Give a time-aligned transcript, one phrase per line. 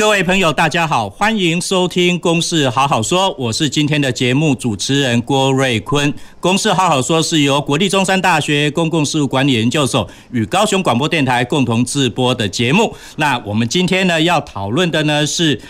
[0.00, 6.10] 各位朋友，大家好，欢迎收听《公事好好说》，我是今天的节目主持人郭瑞坤。
[6.40, 12.96] 《公事好好说》是由国立中山大学公共事务管理研究所与高雄广播电台共同制播的节目。
[13.16, 15.60] 那我们今天呢要讨论的呢是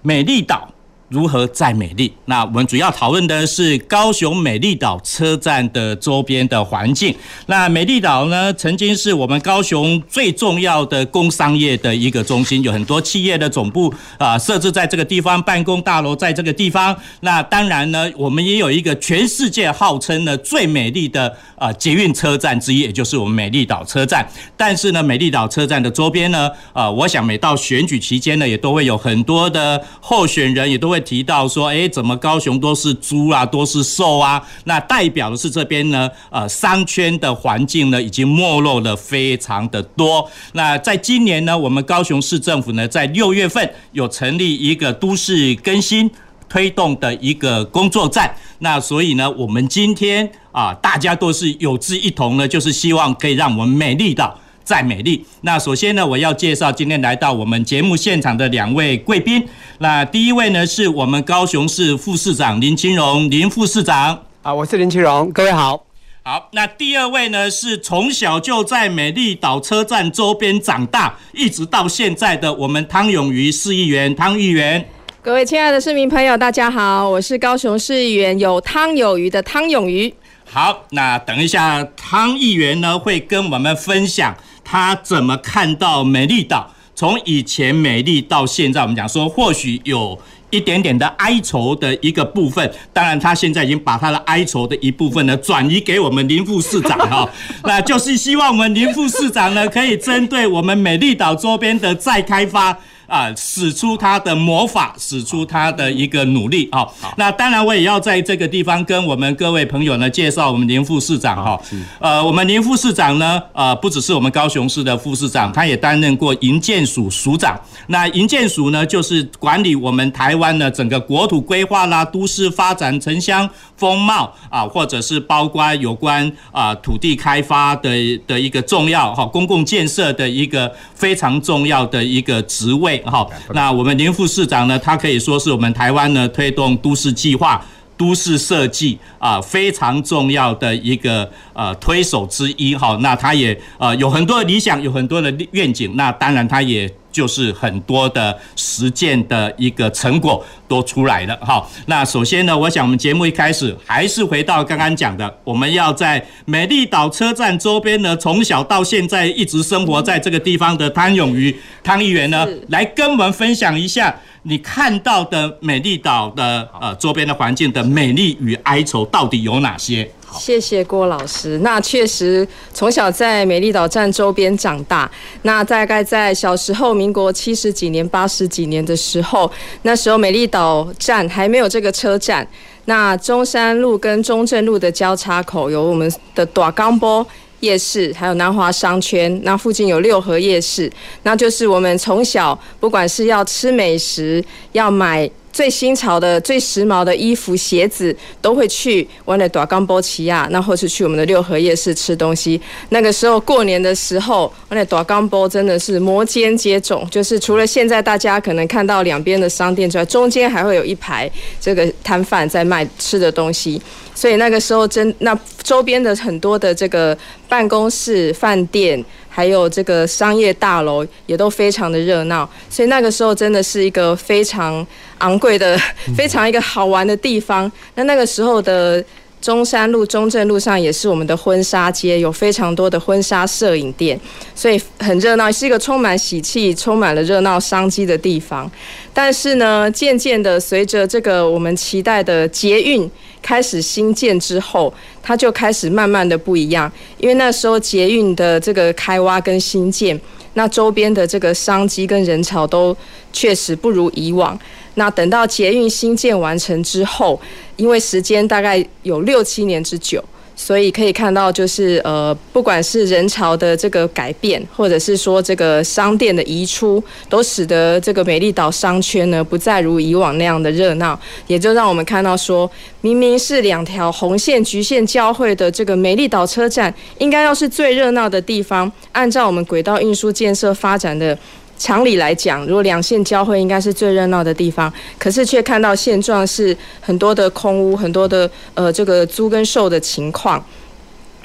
[0.00, 0.70] 美丽岛。
[1.08, 2.12] 如何再美丽？
[2.24, 7.14] 那我们主要讨论的是高雄美丽岛车站的周边的环境。
[7.46, 16.96] 那美丽岛呢，曾经是我们高雄最重要的工商业的一个中心，有很多企业的总部啊设置在这个地方，办公大楼在这个地方。
[17.20, 24.28] 那当然呢，我们也有一个全世界号称呢最美丽的啊捷运车站之一，也就是我们美丽岛车站。
[24.56, 30.95] 但是呢，美丽岛车站的周边呢，啊，我想每到选举期间呢，也都会有很多的候选人，也都会。
[30.96, 34.42] 会提到说，哎，怎么高雄都是猪啊，都是兽啊？
[34.64, 40.26] 那代表的是这边呢，呃，商圈的环境呢，已经没落了非常的多。
[40.54, 46.10] 那在今年呢，我们高雄市政府呢，在六月份有成立一个都市更新
[46.48, 48.34] 推动的一个工作站。
[48.60, 54.38] 那所以呢，我们今天啊，大家都是有志一同呢，就是希望可以让我们美丽岛。
[54.66, 55.24] 再美丽。
[55.42, 59.46] 那首先呢，我要介绍今天来到我们节目现场的两位贵宾。
[59.78, 64.24] 那第一位呢，是我们高雄市副市长林清荣，林副市长。
[64.42, 65.86] 啊，我是林清荣，各位好。
[66.24, 74.84] 好，那第二位呢，是从小就在美丽岛车站周边长大，一直到现在的我们汤永瑜市议员，汤议员。
[75.22, 80.12] 各位亲爱的市民朋友，大家好，我是高雄市议员有汤有鱼的汤永瑜。
[80.44, 84.36] 好，那等一下汤议员呢会跟我们分享。
[84.68, 86.68] 他怎么看到美丽岛？
[86.96, 90.18] 从以前美丽到现在，我们讲说或许有
[90.50, 92.68] 一点点的哀愁的一个部分。
[92.92, 97.28] 当然，他现在已经把他的哀愁的一部分呢转移给我们林副市长哈，
[97.62, 102.76] 那就是希望我们林副市长呢可以针对我们美丽岛周边的再开发。
[103.06, 106.86] 啊，使出他的魔法，使出他的一个努力啊！
[107.16, 111.60] 那当然，我也要在这个地方跟我们各位朋友呢介绍我们林副市长哈。
[112.00, 117.58] 呃，我们林副市长呢，呃，不只是我们高雄市的副市长，他也担任过营建署署长。
[117.88, 127.90] 那营建署呢，就是管理我们台湾的整个国土规划啦、都市发展、城乡风貌啊，或者是包括有关啊土地开发的
[128.26, 132.95] 的一个重要哈公共建设的一个非常重要的一个职位。
[133.04, 137.64] 好，那我们林副市长呢，他可以说是我们台湾呢推动都市计划、
[137.96, 142.74] 都市设计啊非常重要的一个呃推手之一。
[142.74, 145.94] 哈，那他也呃有很多的理想，有很多的愿景。
[145.96, 146.90] 那当然，他也。
[147.16, 151.34] 就是很多的实践的一个成果都出来了。
[151.36, 170.06] 哈，那首先呢，我想我们节目一开始还是回到刚刚讲的，我们要在美丽岛车站周边呢，从小到现在一直生活在这个地方的汤永瑜汤议员呢，来跟我们分享一下你看到的美丽岛的呃周边的环境的美丽与哀愁到底有哪些？
[170.32, 171.58] 谢谢郭老师。
[171.58, 175.10] 那确实从小在美丽岛站周边长大。
[175.42, 179.50] 那大概在小时候，民国七十几年、八十几年的时候，
[179.82, 182.46] 那时候美丽岛站还没有这个车站。
[182.86, 187.24] 那中山路跟中正路的交叉口有我们的大港埔
[187.60, 189.40] 夜市，还有南华商圈。
[189.42, 190.90] 那附近有六合夜市，
[191.22, 195.30] 那就是我们从小不管是要吃美食，要买。
[195.56, 202.60] 最新潮的、最时髦的衣服、鞋子，都会去我的大冈波奇亚，那或是去我们的六合夜市吃东西。
[202.90, 213.80] 那个时候过年的时候，我的大冈波真的是摩肩接踵，就是除了现在大家可能看到两边的商店之外，中间还会有一排这个摊贩在卖吃的东西。
[214.16, 217.16] 所以那个时候真那周边的很多的这个
[217.48, 219.04] 办公室、饭店。
[219.28, 224.86] 还有这个商业大楼也都非常的热闹，所以那个时候真的是一个非常
[225.18, 225.78] 昂贵的、
[226.16, 227.70] 非常一个好玩的地方。
[227.96, 229.04] 那那个时候的
[229.46, 234.20] 中山路、中正路上也是我们的婚纱街，有非常多的婚纱摄影店，
[234.56, 238.68] 所以很热闹，是一个充满喜气、充满了热闹商机的地方。
[239.14, 243.08] 但是呢，渐渐的随着这个我们期待的捷运。
[243.40, 250.20] 开始新建之后，它就开始慢慢的不一样，因为那时候捷运的这个开挖跟新建，
[250.54, 252.96] 那周边的这个商机跟人潮都
[253.32, 254.58] 确实不如以往。
[254.96, 257.40] 那等到捷运新建完成之后，
[257.76, 260.22] 因为时间大概有六七年之久。
[260.58, 272.68] 所以可以看到，就是呃，不管是人潮的这个改变，或者是说这个商店的移出，都使得这个美丽岛商圈呢不再如以往那样的热闹，也就让我们看到说，
[273.02, 281.38] 明明是两条红线、橘线交汇的这个美丽岛车站，应该要是最热闹的地方，按照我们轨道运输建设发展的。
[281.78, 290.64] 常理来讲，如果两线交汇，应该是最热闹的地方，可是却看到现状是很多的空屋，很多的呃这个租跟售的情况，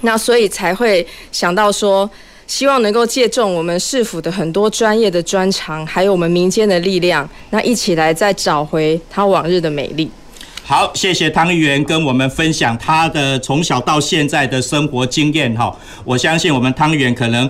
[0.01, 2.09] 那所以才会想到说，
[2.47, 10.09] 希望能够借重我们市府的很多专业的专长，还有我们民间的力量，那一起来再找回它往日的美丽。
[10.63, 17.49] 好，谢谢汤议员跟我们分享他的从小到现在的生活经验哈，我相信我们汤议员可能。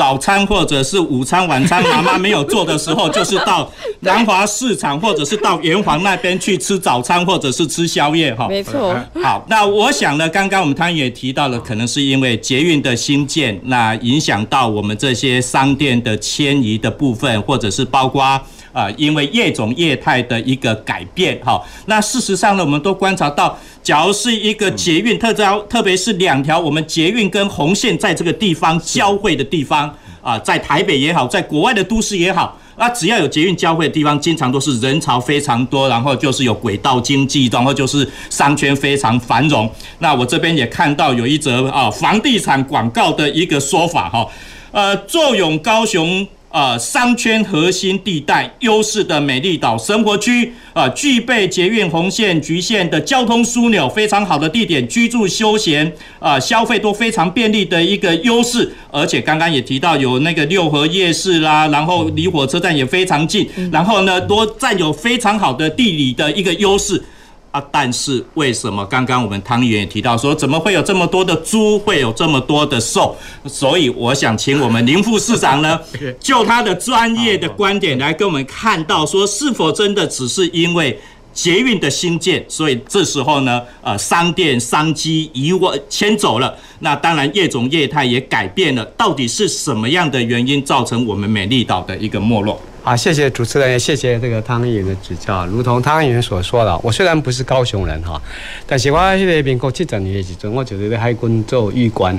[0.00, 3.70] 早餐或者是午餐、晚餐，妈妈没有做的时候，就是到
[4.00, 8.48] 南华市场或者是到圆环那边去吃早餐，或者是吃宵夜，哈。
[8.48, 8.98] 没错。
[9.22, 18.40] 好，那我想呢，刚刚我们汤也提到了，可能是因为捷运的兴建，那影响到我们这些商店的迁移的部分，或者是包括。
[18.72, 39.68] 啊，因为业种业态的一个改变，哈，那事实上呢，我们都观察到，假如是一个捷运特招，特别是两条我们捷运跟红线在这个地方交汇的地方，啊，在台北也好，在国外的都市也好，那只要有捷运交汇的地方，经常都是人潮非常多，然后就是有轨道经济，然后就是商圈非常繁荣。
[39.98, 44.24] 那我这边也看到有一则啊房地产广告的一个说法，哈，
[44.70, 46.26] 呃，坐拥高雄。
[46.50, 58.72] 呃，商圈核心地带优势的美丽岛生活区，呃，具备捷运红线、局限的交通枢纽，非常好的地点，居住、休闲、呃，消费都非常便利的一个优势。
[58.90, 67.00] 而且刚刚也提到有那个六合夜市啦，然后离火车站也非常近，然后呢，都占有非常好的地理的一个优势。
[67.50, 73.16] 啊，但是为什么刚刚我们汤议员也提到说，怎么会有这么多的猪，会有这么多的兽？
[73.46, 75.80] 所以我想请我们林副市长呢，
[76.20, 80.96] 就他的专业的观点来跟我们看到说，是否真的只是因为
[81.32, 86.56] 捷运的兴建，所以这时候呢，呃，商店商机移我迁走了。
[86.80, 92.60] 那当然业种业态也改变了，到底是什么样的原因造成我们美丽岛的一个没落？
[92.82, 95.44] 好，谢谢主持人，也谢谢这个汤议员的指教。
[95.46, 98.20] 如同汤议员所说的，我虽然不是高雄人哈，
[98.66, 102.18] 但是我在民国七十年的时候，我就是在海军做玉官，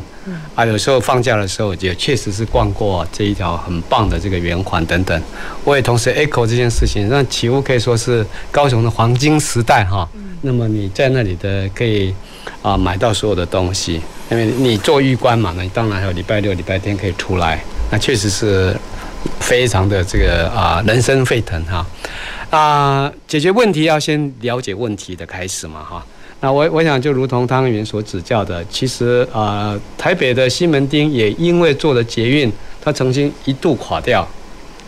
[0.54, 5.20] 啊，有时候放假的时候，也确实是逛过这一条很棒的这个圆环等等。
[5.64, 10.08] 我也同时 echo 这件事情，让起雾可以说是高雄的黄金时代哈。
[10.44, 12.14] 那么你在那里的可以
[12.62, 14.00] 啊买到所有的东西，
[14.30, 18.76] 因为你做玉官嘛，那你当然还有礼拜六、礼拜天可以出来，那确实是。
[19.40, 21.86] 非常的这个啊，人声沸腾哈
[22.50, 23.12] 啊！
[23.28, 26.06] 解决问题要先了解问题的开始嘛哈。
[26.40, 32.52] 那我我想就如同汤圆所指教的，其实啊，台北的西门町也因为做了捷运，
[32.82, 34.28] 它曾经一度垮掉。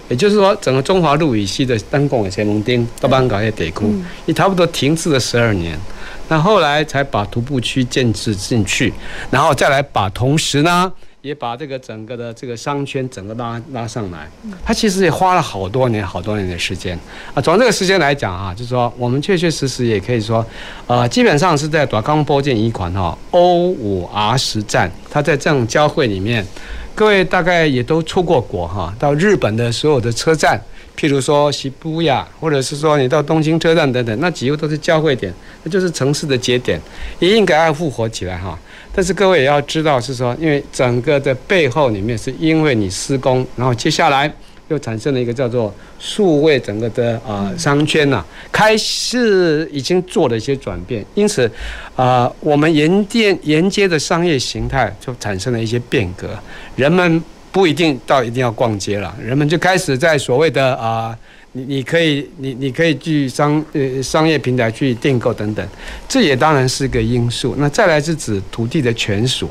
[0.10, 5.80] 也就是说，整个中华路以西的单拱的西门町到板港的地区，也差不多停滞了十二年。
[6.28, 8.94] 那后来才把徒步区建置进去，
[9.30, 10.92] 然后再来把同时呢。
[11.24, 14.30] 也把这个整个的这个商圈整个拉拉上来，
[14.66, 17.00] 他其实也花了好多年、好多年的时间
[17.34, 17.42] 啊。
[17.42, 20.46] 从这个时间来讲啊，就是说我们确确实实也可以说，
[20.86, 26.46] 呃，基本上是在大江波建一款哈 O 五 R 十站，它在这种交汇里面，
[26.94, 30.62] 各位大概也都出过国哈，到日本的所有的车站，
[30.98, 36.78] 譬如说涩谷呀，或者是说你到东京车站等等，那几乎都是交汇点，那就是城市的节点，
[37.20, 38.60] 也应该要复活起来哈。
[38.96, 44.32] 但是各位也要知道，是说，因为整个的背后里面，是因为你施工，然后接下来
[44.68, 51.50] 又产生了一个叫做数位整个的啊商圈呐，开始已经做了一些转变，因此
[51.96, 56.30] 啊，我们沿店沿街的商业形态就产生了一些变革，
[56.76, 61.18] 人们不一定到一定要逛街了，人们就开始在所谓的啊。
[61.54, 65.66] 你你可以你你可以去商呃商业平台去订购等等，
[66.08, 67.56] 这也当然是个因素。
[67.58, 69.50] 那再来是指土地的权属，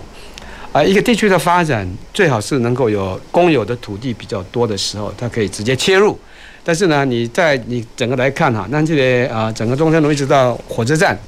[0.73, 6.19] 啊，一个地区的发展最好是能够有公有的土地比较多的时候，它可以直接切入。
[6.65, 11.19] 但是呢，你在你整个来看哈，那这个啊整个中山路一直到火车站，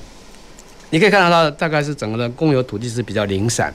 [0.95, 3.75] 你可以看得到大概是整个的公有土地是比较零散。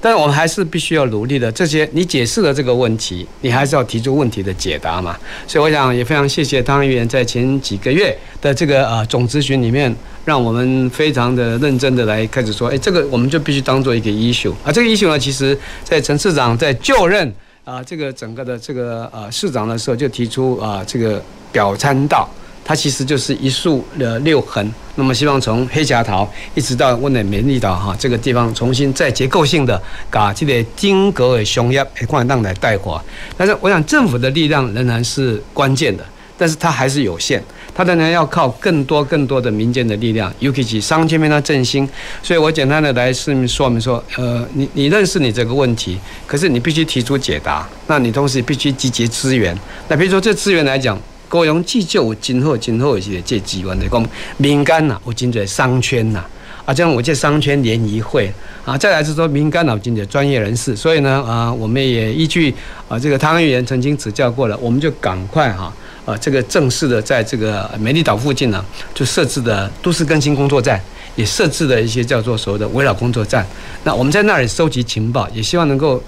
[0.00, 1.50] 但我们还是必须要努力的。
[1.52, 5.16] 这些你解释了这个问题，你还是要提出问题的解答嘛。
[5.46, 9.94] 所以我想也非常谢谢汤议员在前几个月的这个呃总咨询里面，
[10.24, 14.72] 让我们非常的认真的来开始说，哎，这个我们就必须当做一个 issue 啊。
[14.72, 17.32] 这个 issue 呢，其实在陈市长在就任
[17.62, 22.28] 啊、这个整个的这个呃市长的时候就提出啊、这个表参道，
[22.66, 29.80] 它其实就是一竖的六横，那么希望从黑桥头一直到温内美丽岛哈这个地方重新再结构性的
[30.10, 33.00] 把这个金阁的商业诶扩张来带火，
[33.36, 36.04] 但是我想政府的力量仍然是关键的，
[36.36, 37.40] 但是它还是有限。
[37.72, 41.86] 它当然要靠更多更多的民间的力量，尤其是商圈面的振兴。
[42.22, 49.54] 所以我简单的来说明说明说，呃，你你认识你这个问题，可是你必须提出解答，那你同时必须集结资源。
[49.88, 56.24] 那比如说这资源来讲，高雄既就有今后今后一些这机关的讲民间呐，我进入商圈呐，
[56.64, 58.32] 啊，这样我这商圈联谊会
[58.64, 60.76] 啊，再来是说民间脑进入专业人士。
[60.76, 62.54] 所以呢，啊，我们也依据
[62.88, 65.72] 啊这个汤议员曾经指教过了，我们就赶快哈。
[66.04, 68.64] 啊，这个正式的，在这个美丽岛附近呢，
[68.94, 70.80] 就设置的都市更新工作站，
[71.16, 73.44] 也设置了一些叫做所谓的围绕工作站。
[73.82, 76.00] 那我们在那里收集情报，也希望能够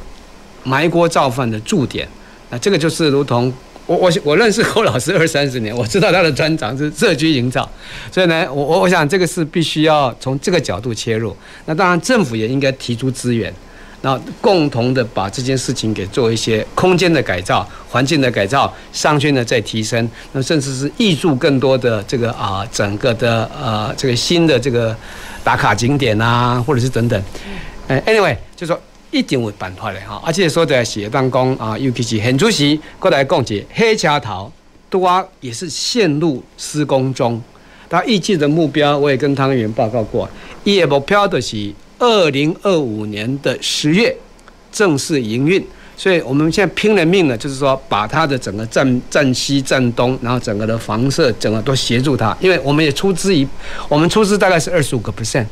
[0.62, 2.08] 埋锅造饭的驻点。
[2.48, 3.52] 那这个就是如同
[3.88, 7.68] 我我我认识侯老师二三十年，我知道他的专长是社区营造，
[8.12, 11.36] 所以呢，我我我想这个是必须要从这个角度切入。
[11.64, 13.52] 那当然，政府也应该提出资源。
[14.00, 24.96] 然后共同的把这件事情给做一些空间的改造、环境的改造、商圈的再提升，那甚至是挹注更多的这个啊整个的呃这个新的这个
[25.42, 27.20] 打卡景点啊，或者是等等。
[27.88, 34.50] 哎，anyway，就说一定会办出来哈，而且说在协办工啊，尤其是很主席过来讲解黑桥头
[34.90, 37.42] 都啊也是陷入施工中，
[37.88, 40.28] 他预计的目标我也跟汤圆报告过，
[40.64, 41.72] 一目标的是。
[42.00, 44.16] 二零二五年的十月
[44.70, 45.60] 正式营运，
[45.96, 53.44] 所以我们现在拼了命了，就是说把它的整个站站西、站东，然后整个的房舍，整个都协助它，因为我们也出资一，
[53.88, 55.44] 我们出资大概是二十五个 percent，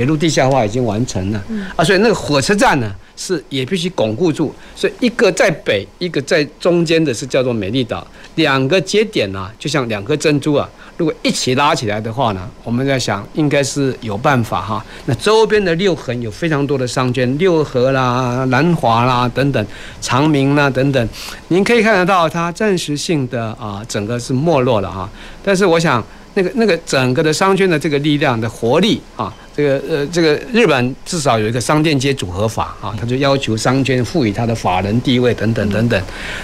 [0.00, 1.44] 铁路地下化已经完成了，
[1.76, 10.66] 啊，所以那个火车站呢是也必须巩固住，所以一个在北，一个在中间的是叫做美丽岛，两个节点呢就像两颗珍珠啊。
[10.96, 14.82] 如果一起拉起来的话呢，我们在想应该是有办法哈。
[15.04, 19.66] 那周边的六横有非常多的商圈，六合啦、南华啦等等，
[20.00, 21.08] 长明啦等等，
[21.48, 25.06] 您可以看得到它暂时性的啊，整个是没落了哈。
[25.44, 26.02] 但是我想
[26.32, 29.30] 那个那个整个的商圈的这个力量的活力啊，
[29.60, 36.02] 这个呃这个日本至少有一个商店街组合法啊，他就要求商圈赋予它的法人地位等等等等。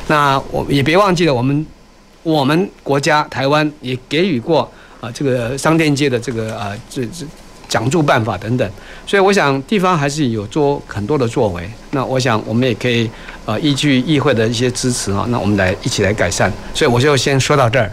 [0.08, 1.66] 那我也别忘记了我们。
[2.22, 4.68] 我们国家台湾也给予过
[5.00, 7.24] 啊这个商店街的这个啊这这
[7.68, 8.68] 奖助办法等等，
[9.06, 11.70] 所以我想地方还是有做很多的作为。
[11.92, 13.08] 那我想我们也可以
[13.44, 16.52] 呃依据议会的一些支持啊，那我们来一起来改善。
[16.74, 17.88] 所以我就先说到这儿。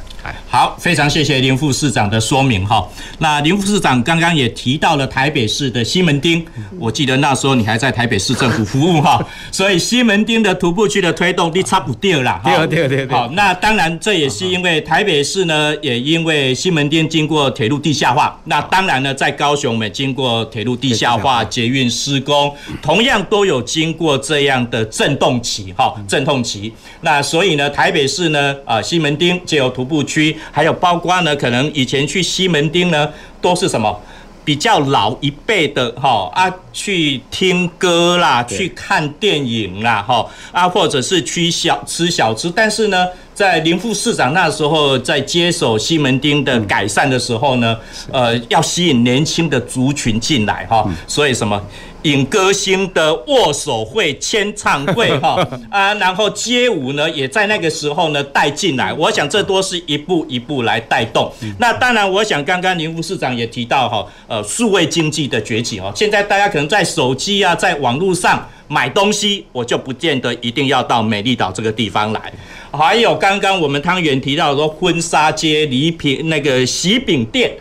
[0.50, 2.88] 好，非常谢谢林副市长的说明哈。
[3.18, 6.46] 那林副市长刚刚也提到了台北市的西门町，
[6.80, 9.20] 我记得那时候你还在台北市政府服务哈，
[9.52, 12.40] 所以西门町的徒步区的推动，你差不掉了。
[12.70, 13.08] 对对对。
[13.08, 26.72] 好，那当然这也是因为台北市呢，也因为西门町经过铁路地下化，那当然呢，在高雄我们经过铁路地下化、捷运施工，同样都有经过这样的震动期哈，阵痛期。
[27.02, 30.13] 那所以呢，台北市呢，啊西门町就有徒步区。
[30.52, 33.10] 还有包括呢，可能以前去西门町呢，
[33.42, 34.00] 都是什么
[34.46, 42.52] 比较老一辈的哈啊，去听歌啦，去看电影啦哈啊，或者是去小吃小吃。
[42.54, 47.78] 但是呢，在林副市长那时候在接手西门町的改善的时候呢，
[48.12, 51.62] 呃，要吸引年轻的族群进来哈，所以什么？
[52.04, 55.36] 引歌星的握手会、签唱会， 哈
[55.70, 58.94] 啊，然后街舞呢，也在那个时候呢带进来。
[58.94, 61.32] 我想这都是一步一步来带动。
[61.60, 72.34] 那当然，我想刚刚林副市长也提到哈，呃，数位经济的崛起哦，现在大家可能在手机啊，在网络上买东西，我就不见得一定要到美丽岛这个地方来。
[72.72, 77.52] 还有刚刚我们汤圆提到说，婚纱街、礼品那个喜饼店。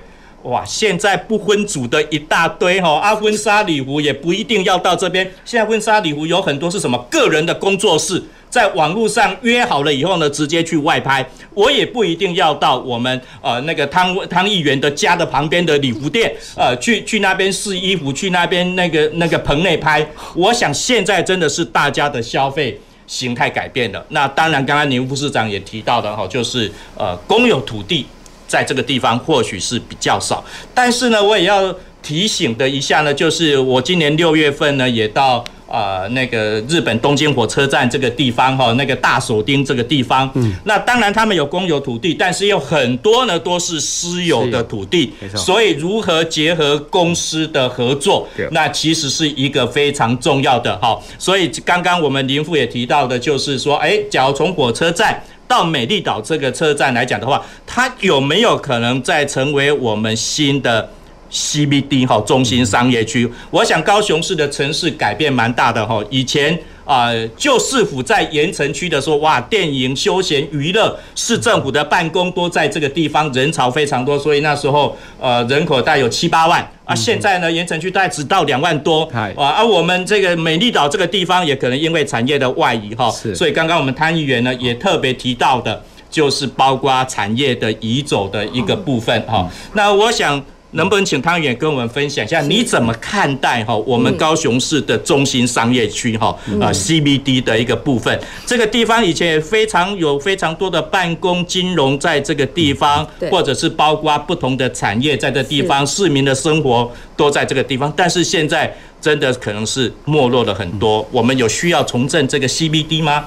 [0.43, 5.25] 哇，现在不婚组的一大堆哈，啊，婚纱礼服也不一定要到这边。
[5.45, 8.21] 现在婚纱礼服有很多是什么个人的工作室，
[8.51, 11.25] 在网络上约好了以后呢，直接去外拍。
[11.55, 20.05] 我也不一定要到我们呃那个汤汤议员的家的旁边的礼服店，呃，去去那边试衣服，去那边那个那个棚内拍。
[20.35, 24.05] 我想现在真的是大家的消费形态改变了。
[24.09, 26.69] 那当然，刚刚林副市长也提到的哈，就是
[26.99, 28.05] 呃公有土地。
[28.53, 30.45] 在这个地方或许是比较少，
[30.75, 35.43] 但是呢，我也要提醒的一下呢，就是我今年六月份呢也到。
[35.75, 45.39] 呃，那个日本东京火车站这个地方哈，那个大手町这个地方，嗯，那当然他们有公有土地，但是有很多呢都是私有的土地，没错。
[45.39, 51.01] 所以如何结合公司的合作，那其实是一个非常重要的哈。
[51.19, 60.89] 所以刚刚我们林副也提到的，就是说，哎，假如从火车站到美丽岛这个车站来讲的话，它有没有可能再成为我们新的
[61.31, 66.03] ？CBD 哈，中心商业区，我想高雄市的城市改变蛮大的哈。
[66.11, 76.95] 以前啊，旧市府在盐城区的时候，哇，电影、休闲、娱乐，市政府的办公都在这个地方，人潮非常多，所以那时候呃，人口大概有七八万啊。
[76.95, 79.03] 现在呢，盐城区大概只到两万多
[79.37, 79.49] 啊。
[79.57, 89.49] 而我们这个美丽岛这个地方，也可能因为产业的外移哈，所以刚刚我们参议员呢也特别提到的，就是包括产业的移走的一个部分哈。
[89.75, 90.45] 那我想。
[90.73, 96.29] 能不能请汤远跟我们分享一下，你怎么看待哈我们高雄市的中心商业区哈
[96.61, 98.19] 啊 CBD 的一个部分？
[98.47, 107.93] 这个地方以前也非常有非常多的办公、金融在这个地方，或者是包括不同的产业在这地方，市民的生活都在这个地方。
[107.97, 111.07] 但是现在真的可能是没落了很多。
[111.11, 113.27] 我们有需要重振这个 CBD 吗？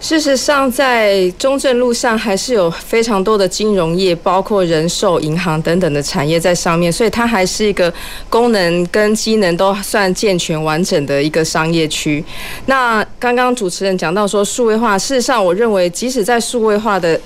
[0.00, 7.92] 事实上，在中正路上还是有非常多的金融业，包括人寿、银行等等的产业在上面，所以它还是一个
[8.28, 12.22] 功能跟机能都算健全完整的一个商业区。
[12.66, 17.18] 那刚刚主持人讲到说数位化，事实上，我认为即使在数位化的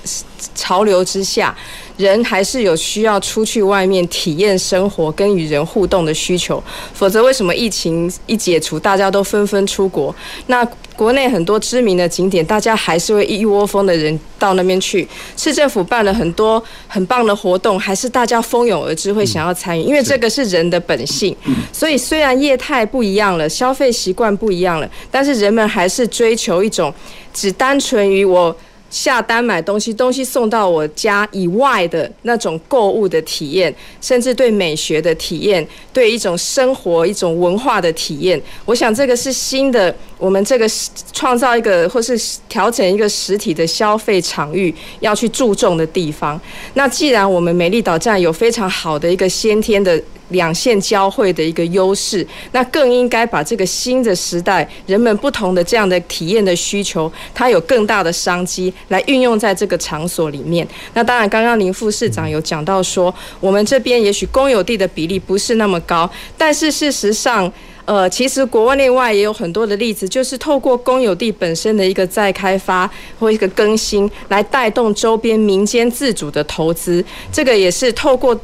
[0.55, 1.53] 潮流之下，
[1.97, 10.15] 人还是有需要出去外面体验生活跟与人互动的需求，否则为什么疫情一解除，大家都纷纷出国？
[10.47, 15.07] 那国内很多知名的景点，大大家还是会一窝蜂的人到那边去。
[15.37, 21.33] 市政府办了很多很棒的活动，还是大家蜂拥而至，会想要参与，因为这个是人的本性。
[21.71, 26.93] 所以虽然业态不一样了，消费习惯不一样了，但是人们还是追求一种
[27.33, 28.53] 只单纯于我。
[28.89, 39.95] 下单买东西，东西送到我家以外的那种购物的体验，甚至对美学的体验，对一种生活、一种文化的体验，我想这个是新的。
[40.17, 40.69] 我们这个
[41.13, 42.19] 创造一个或是
[42.49, 46.39] 调整一个实体的消费场域要去注重的地方。
[46.73, 49.97] 那既然我们美丽岛站有非常好的一个先天的
[50.29, 60.67] 两线交汇的一个优势，那更应该把这个新的时代人们不同的这样的体验的需求，它有更大的商机来运用在这个场所里面。
[60.93, 67.51] 那当然，刚刚林副市长有讲到说，我们这边也许公有地的比例不是那么高，但是事实上。
[67.85, 72.87] 呃，其实国内外也有很多的例子，就是透过公有地本身的一个再开发
[73.17, 78.39] 或一个更新，来带动周边民间自主的投资，这个也是透过。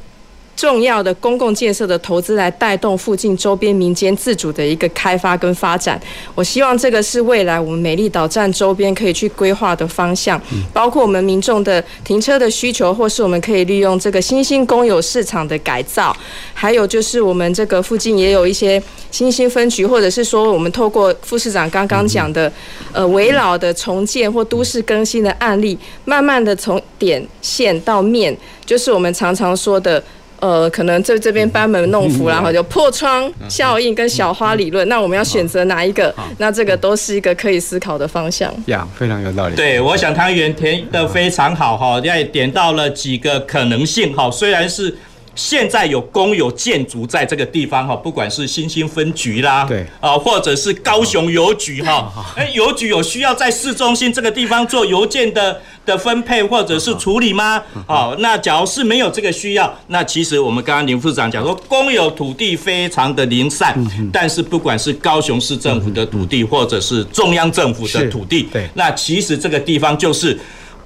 [0.56, 6.00] 重要的公共建设的投资来带动附近周边民间自主的一个开发跟发展。
[6.34, 10.42] 我希望这个是未来我们美丽岛站周边可以去规划的方向，
[10.72, 16.16] 包括我们民众的停车的需求，或是我们可以利用这个新兴公有市场的改造，
[16.54, 22.52] 还有就是我们这个附近也有一些新兴分局，或者是说我们透过副市长刚刚讲的，
[22.94, 30.02] 呃，围老的重建或都市更新的案例，慢慢的从点线到面，就是我们常常说的。
[30.46, 34.88] 呃，可能在这边班门弄斧，然后就破窗效应跟小花理论。
[34.88, 36.14] 那我们要选择哪一个？
[36.38, 38.54] 那这个都是一个可以思考的方向。
[38.68, 39.56] 呀，非常有道理。
[39.56, 44.96] 对，我想汤议员填的非常好哈，也点到了几个可能性哈，虽然是。
[45.36, 49.86] 现在有公有建筑在这个地方哈，不管是新兴分局啦，对。
[50.00, 57.62] 啊，或者是高雄邮局哈，哎，邮局有需要在市中心这个地方做邮件的的分配或者是处理吗？
[57.86, 63.76] 好，那假如是没有这个需要，那其实我们刚刚林副长讲说，公有土地非常的零散，
[64.14, 70.40] 但是不管是高雄市政府的土地或者是中央政府的土地，对，那其实这个地方就是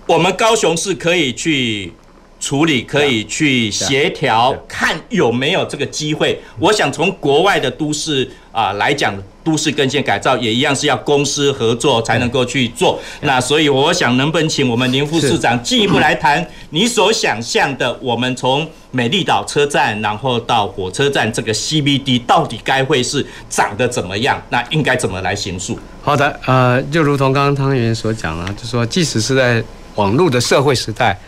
[0.08, 1.94] 我们高雄市可以去。
[2.40, 6.42] 处理可以去协调，看有没有这个机会。
[6.58, 12.98] 我想从国外的都市啊来讲，都市更新改造也一样是要公私合作才能够去做。
[13.22, 24.42] 那所以我想，能不能请我们林副市长进一步来谈你所想象的，我们从美丽岛车站，然后到火车站这个 CBD 到底该会是长得怎么样？
[24.50, 25.78] 那应该怎么来行述？
[26.02, 29.62] 好的，呃，就如同刚刚汤议员所讲啊，就说即使是在
[29.96, 31.20] 网络的社会时代。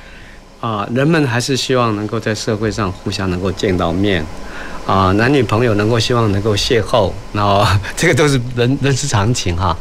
[0.62, 4.24] 啊，人们还是希望能够在社会上互相能够见到面，
[4.86, 9.76] 啊，男女朋友能够希望能够邂逅，那这个都是人人之常情哈。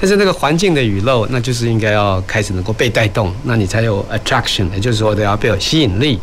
[0.00, 6.18] 但是那个环境的雨漏，那就是应该要开始能够被带动，那你才有 attraction，也就是说得要被有吸引力。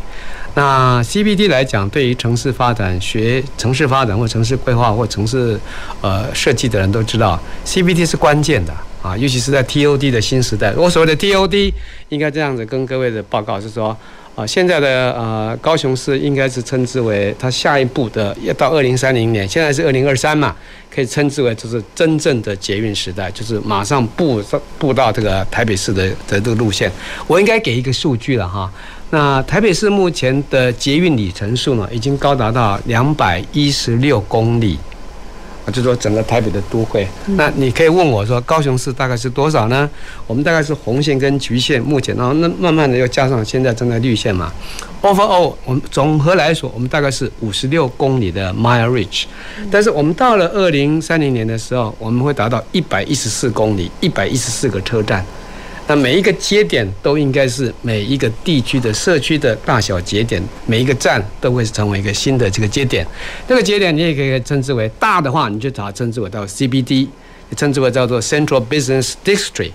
[0.54, 5.58] 那 CBD 来讲，对于城市发展、学城市发展或城市规划或城市
[6.02, 10.74] 呃设计的人都知道，CBD 是关键的啊，尤其是在 TOD 的新时代。
[10.74, 11.74] 我所谓的 TOD，
[12.10, 13.98] 应该这样子跟各位的报告是说，
[14.36, 20.56] 啊，现在的呃高雄市应该是称之为它下一步的要到二零三零年，现在是二零二三嘛，
[20.94, 26.92] 可以称之为就是真正的捷运时代，就是马上步上步到这个台北市的的这个路线。
[27.26, 28.72] 我应该给一个数据了哈。
[29.10, 34.78] 那台北市目前的捷运里程数呢，已经高达到两百一十六公里，
[35.68, 37.08] 就是说整个台北的都会。
[37.26, 39.90] 那你可以问我说，高雄市大概是多少呢？
[40.26, 44.52] 我们大概是红线跟橘线，目前然后那慢慢的又加上现在正在绿线嘛。
[45.02, 49.24] Overall，我们总和来说，我们大概是五十六公里的 mileage，
[49.72, 55.26] 但是我们到了二零三零年的时候，我们会达到一百一十四公里，一百一十四个车站。
[55.92, 63.06] 那每一个节点都应该是每一个地区的社区的大小节点，每一个站都会成为一个新的这个节点。
[63.46, 67.10] 这个节点你也可以称之为大的话，你就把它称之为叫 CBD，
[67.58, 69.74] 称之为叫做 Central Business District。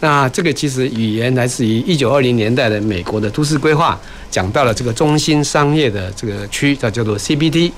[0.00, 3.96] 那这个其实语言来自于一九二零年代的美国的都市规划，
[4.32, 7.70] 讲到了这个中心商业的这个区，叫叫做 CBD。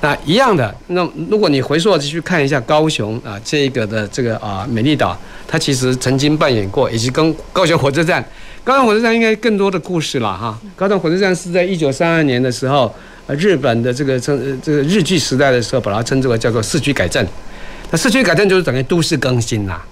[0.00, 5.16] 那一样的，那如果你回溯去看一下高雄啊，这个的这个啊美丽岛，
[5.50, 8.22] 它其实曾经扮演过，以及跟高雄火车站，
[8.62, 10.56] 高雄火车站应该更多的故事了哈。
[10.76, 12.94] 高雄火车站是在一九三二年的时候，
[13.26, 17.26] 呃，日本的这个称这个日据时代的时候，把它称之为叫做市区改正。
[17.90, 19.82] 那市区改正就是等于都市更新啦。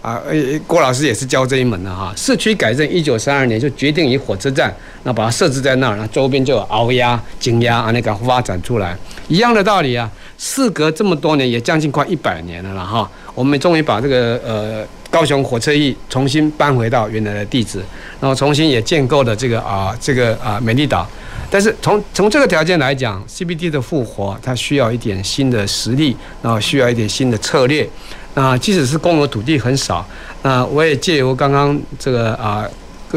[0.00, 0.22] 啊，
[0.66, 2.12] 郭老师也是教这一门的哈。
[2.16, 10.08] 市区改正一九三二年就决定以火车站，那把它设置在那儿，那周边就有鳌鸭、金鸭啊，那个发展出来，一样的道理啊。
[10.38, 13.10] 事隔这么多年，也将近快一百年了了哈。
[13.34, 17.78] 我们终于把这个呃高雄火车驿重新搬回到原来的地址，
[18.20, 21.08] 然后重新也建构了这个啊这个啊美丽岛。
[21.50, 27.88] 但是从从这个条件来讲，CBD 的复活，它需要一点新的实力，然后需要一点新的策略。
[28.34, 30.06] 啊，即使是公有土地很少，
[30.42, 32.64] 那我也借由刚刚这个啊，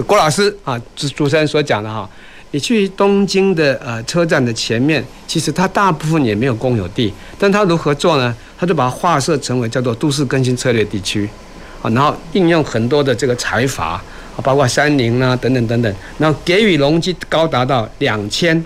[0.08, 2.10] 郭老师啊主主持人所讲的哈，
[2.50, 8.36] 你去东京的呃车站的前面，其实它大部分也没有公有地，但它如何做呢？
[8.58, 11.30] 它就把它划设成为叫做都市更新策略地区，
[11.82, 14.02] 啊，然后应用很多的这个财阀
[14.36, 18.64] 啊，包括三菱啊等等等等，然后给予容积高达到两千，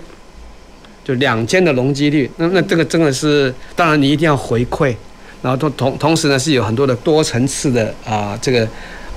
[1.04, 4.94] 就两千的容积率，那那这个真的是，当然你一定要回馈。
[5.42, 8.66] 然后同同同时呢，是有很多的多层次的啊、呃，这个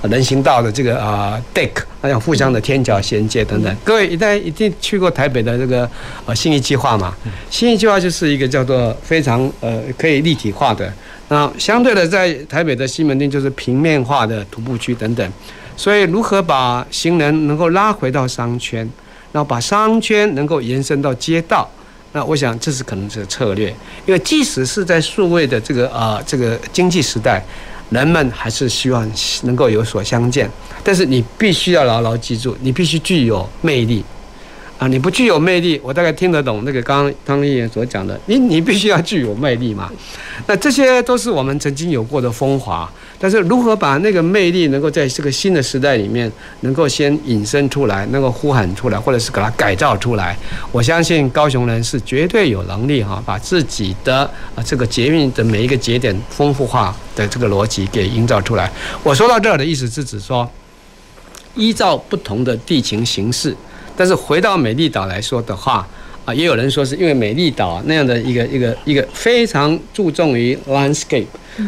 [0.02, 3.76] 人行道的这个啊、呃、deck，还有互相的天桥衔接等等。
[3.82, 5.88] 各位一旦一定去过台北的这个
[6.26, 7.16] 呃新义计划嘛？
[7.50, 10.92] 新义计划就是一个叫做非常呃可以立体化的。
[11.30, 15.32] 那相对的，在台北的西门町就是平面化的徒步区等等。
[15.76, 18.80] 所以如何把行人能够拉回到商圈，
[19.32, 21.66] 然后把商圈能够延伸到街道？
[22.12, 23.68] 那我想这是可能是策略，
[24.04, 27.40] 因为即使是在数位的这个啊、呃、这个经济时代，
[27.90, 29.08] 人们还是希望
[29.44, 30.50] 能够有所相见。
[30.82, 34.04] 但是你必须要牢牢记住，你必须具有魅力
[34.80, 34.88] 啊！
[34.88, 39.92] 你不具有魅力，我大概听得懂那个刚刚汤议员所讲的，你你必须要具有魅力嘛。
[40.46, 42.90] 那这些都是我们曾经有过的风华。
[43.18, 50.34] 但是如何把那个魅力能够在这个新的时代里面能够先引申出来，能够呼喊出来，或者是给它改造出来？
[50.72, 54.20] 我相信高雄人是绝对有能力哈，把自己的
[54.54, 58.72] 啊这个捷运的每一个节点丰富化的这个逻辑给营造出来。
[59.02, 60.50] 我说到这儿的意思是指说，
[61.54, 63.54] 依照不同的地情形势，
[64.00, 65.86] 但是回到美丽岛来说的话。
[66.26, 71.24] 啊，也有人说是因为美丽岛那样的一个一个一个非常注重于 landscape，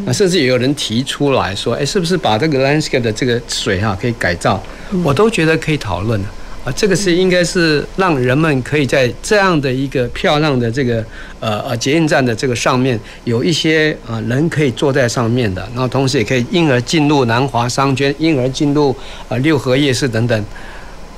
[0.07, 4.62] 啊，甚至也有人提出来说，哎，是不是把这个 landscape 的这个水哈可以改造？
[5.03, 6.21] 我都觉得可以讨论
[6.66, 11.03] 啊，这个是应该是让人们可以在这样的一个漂亮的这个
[11.40, 18.95] 呃呃捷运站的这个上面有一些啊人可以坐在上面的，然后同时也可以因而进入南华商圈，因而进入
[19.31, 20.45] 啊六合夜市等等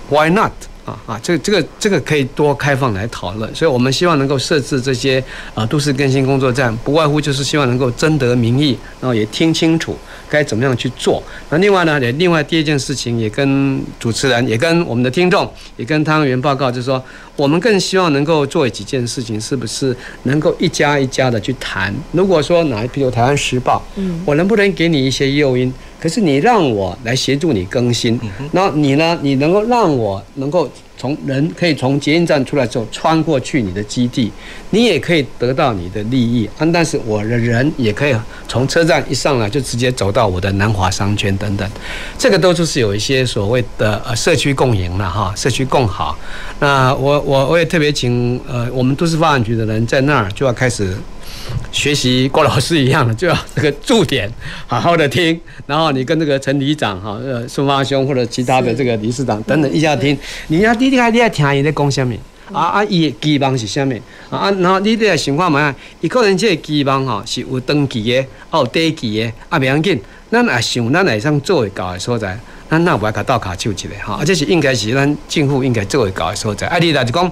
[0.08, 0.52] ，Why not？
[0.84, 5.22] 啊啊，这个这个这个可以多开放来讨论，所以我们希望能够设置这些
[5.54, 9.96] 啊都市更新工作站，不外乎就是希望能够征得民意，然后也听清楚
[10.28, 11.22] 该怎么样去做。
[11.48, 17.02] 那另外呢，也另外第二件事情也跟主持人，也跟我们的听众，也跟汤议员报告，就是说
[17.36, 21.94] 我们更希望能够做几件事情，是不是能够一家一家的去谈？
[22.12, 25.72] 如果说哪，比如台湾时报，嗯，我能不能给你一些诱因？
[26.04, 28.20] 可是你让我来协助你更新，
[28.52, 30.68] 那你呢，你能够让我能够。
[30.96, 34.30] 从人可以从捷运站出来之后穿过去你的基地，
[34.70, 36.64] 你也可以得到你的利益啊。
[36.72, 38.14] 但是我的人也可以
[38.46, 41.68] 从车站一上来就直接走到我的南华商圈等等，
[42.16, 46.16] 这个都就是有一些所谓的呃社区共赢了哈，社区共好。
[46.60, 50.96] 那我我我也特别请呃我们都市发展局的人在那儿就要开始。
[51.72, 54.30] 学习郭老师一样的，就要这个驻点
[54.66, 60.16] 好好的听，然后你跟这个陈里长哈，呃，孙发兄或者其他的这个理事长等等一下听，
[60.48, 62.14] 你要弟弟还你要听伊在讲什么？
[62.52, 63.94] 啊啊，伊的期望是什么？
[64.30, 72.38] 啊，然后你得想看嘛，伊可能这个期望哈是有长期的，哦，短期的，啊，不要紧，咱也想咱来上做会到的所在，
[72.70, 76.66] 咱那不要卡倒卡手一个哈，而且是应该是咱政府应该做会到的所在。
[76.68, 77.30] 啊，你来就讲，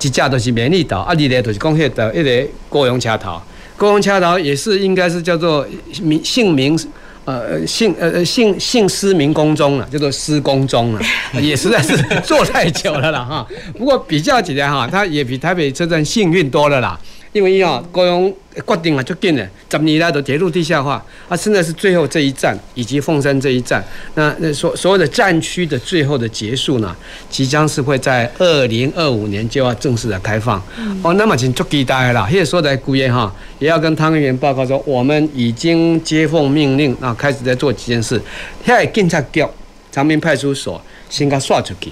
[0.00, 3.40] 一只都是美丽岛，啊，二嘞就是讲迄个一个高雄车头。
[3.84, 5.66] 高雄桥头也是应该是叫做
[6.02, 6.78] 名姓名，
[7.26, 11.00] 呃姓呃姓姓施名公中了，叫做施公中了，
[11.38, 11.94] 也实在是
[12.24, 13.46] 做太久了啦哈。
[13.76, 16.98] 不过比较起来哈，他也比台北车站幸运多了啦。
[17.34, 26.96] 因为啊，高雄决定啊就定了，十年来都铁路地下化，啊，现在是最后这一站，以及凤山这一站，那那所所有的战区的最后的结束呢，
[27.28, 30.62] 即将是会在二零二五年就要正式的开放。
[31.02, 38.22] 哦，那么请足期待了，现在说在姑爷哈，也要跟汤议员报告说，我们已经接奉命令，啊，开始在做几件事。
[38.64, 39.44] 现在警察局、
[39.90, 41.90] 长滨派出所先给刷出去，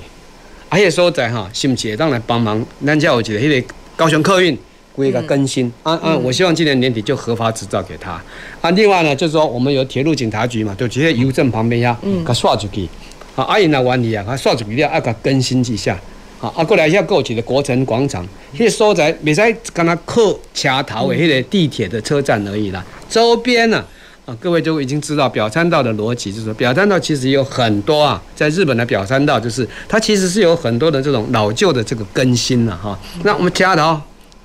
[0.69, 2.65] 啊，迄个所在哈，是不是当来帮忙？
[2.87, 4.57] 咱家有一个迄个高雄客运。
[4.95, 6.17] 规个更新、嗯、啊啊！
[6.17, 8.23] 我希望今年年底就合法执照给他
[8.61, 8.71] 啊。
[8.73, 12.89] 另外呢，就是说我们有铁路警察局嘛，就直接邮政旁边呀，给刷出去
[13.35, 13.43] 啊。
[13.45, 15.99] 阿姨那完了啊，他刷出去了，要给更新一下
[16.41, 16.53] 啊。
[16.55, 18.27] 啊，过来一下过去的国城广场，
[18.59, 20.21] 那个所在别再跟他靠
[20.53, 22.85] 桥头的迄个地铁的车站而已啦。
[23.09, 23.83] 周边呢
[24.27, 32.99] 啊，各位就已经知道表参道的逻辑，就是说表参道其实有很多啊，在日本的表参道就是它其实是有很多的这种老旧的这个更新了哈。
[33.25, 33.99] 那我们桥头。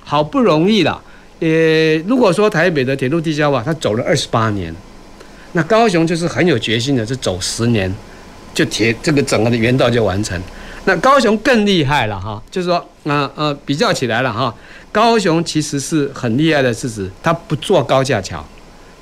[0.08, 0.98] 好不容易了，
[1.40, 4.74] 呃，如果说台北的铁路地下化，它走了二十八年，
[5.52, 7.94] 那高雄就是很有决心的，是走十年，
[8.54, 10.40] 就铁这个整个的原道就完成。
[10.86, 14.54] 那高雄更厉害了哈，就是说，呃呃，比较起来了哈，
[14.90, 18.42] 高雄其实是很厉害的，是指它不做高架桥，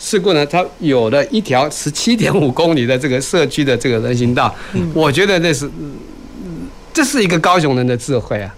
[0.01, 5.71] 事故呢，它有了一条十七点五公里的这个社区的这个人行道，嗯、我觉得这是，
[6.93, 8.53] 这是一个高雄人的智慧啊。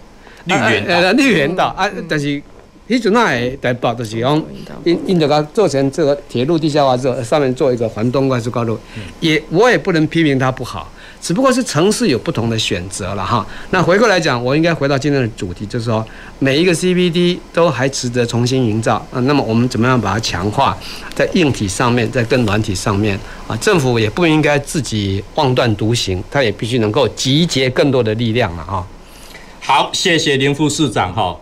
[0.48, 2.42] 绿园呃，绿园道啊，但是
[2.88, 4.42] 迄阵那个台北就是讲，
[4.82, 8.78] 因因着甲做成这个铁路地下化之后，上面做一个环东快速公路，
[9.20, 13.46] 也我也不能批评它不好，只不过是城市有不同的选择了哈。
[13.72, 16.02] 那回过来讲，我应该回到今天的主题，就是说
[16.38, 19.20] 每一个 CBD 都还值得重新营造啊。
[19.20, 20.74] 那么我们怎么样把它强化
[21.14, 23.54] 在硬体上面，在跟软体上面啊？
[23.58, 28.86] 政府也不应该自己妄断独行，它也必须能够集结更多的力量了哈。
[29.68, 31.38] 好，谢谢林副市长哈。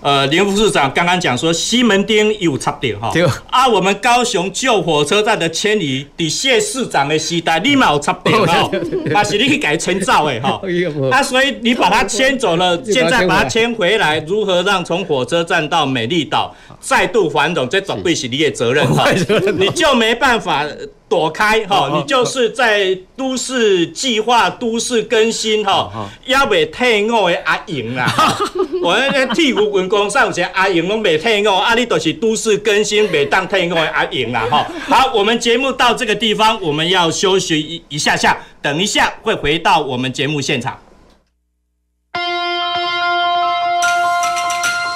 [0.00, 3.08] 呃，林副市长刚刚讲说西门町有插电哈，
[3.50, 8.68] 啊，我们高雄旧火车站的迁移，伫谢市长的时代立马有插电哈，
[9.14, 10.60] 把是你去改成造诶哈。
[11.12, 19.08] 啊，所以你把它迁走了， 现在把它迁回来，如何让从火车站到美丽岛再度繁荣，这绝对是你的责任哈，
[19.56, 20.66] 你就没办法。
[21.08, 25.90] 躲开哈，你就是在都市计划、都市更新哈，
[26.26, 28.06] 要未退伍的阿莹啦。
[28.82, 34.66] 我那个铁路员工上前，阿莹拢未退伍，啊，你都是都市更新未当退伍的阿莹啦哈。
[34.86, 40.78] 好，我们节目到这个地方，我们要休息一一下下，等一下会回到我们节目现场。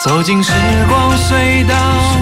[0.05, 0.53] 走进时
[0.89, 2.22] 光隧道。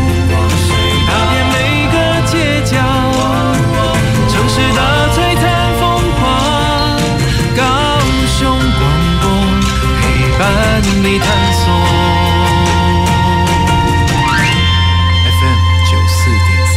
[11.03, 11.73] 你探索
[15.25, 15.61] FM
[15.91, 16.49] 九四点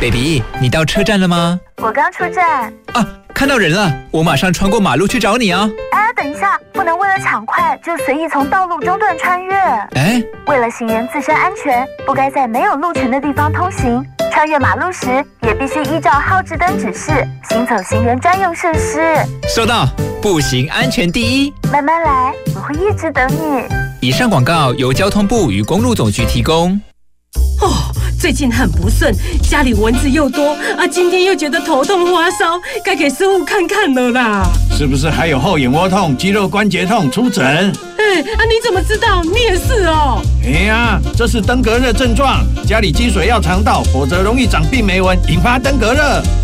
[0.00, 1.58] Baby，你到车站了吗？
[1.78, 2.72] 我刚出站。
[2.92, 5.68] 啊，看到人了，我马上穿过马路去找你哦。
[5.90, 9.52] 哎，等一下，不能为了抢快就随意从道路中段穿越。
[9.96, 14.06] 哎，为了行人自身安全，不该在没有路权的地方通行。
[14.32, 17.10] 穿越马路时，也必须依照号志灯指示
[17.50, 19.14] 行走行人专用设施。
[19.46, 19.86] 收到，
[20.22, 21.52] 步行安全第一。
[21.70, 23.62] 慢慢来，我会一直等你。
[24.00, 26.80] 以上广告由交通部与公路总局提供。
[27.60, 34.44] 哦，最近很不顺，家里蚊子又多啊，今天又觉得头痛发烧，该给师傅看看了啦。
[34.70, 37.10] 是不是还有后眼窝痛、肌肉关节痛？
[37.10, 37.70] 出诊。
[38.02, 39.22] 哎，啊，你怎么知道？
[39.22, 40.20] 你也是哦。
[40.44, 46.02] 哎呀，这是登革热症状，家里积水要常倒，否则容易长病媒蚊，引发登革热。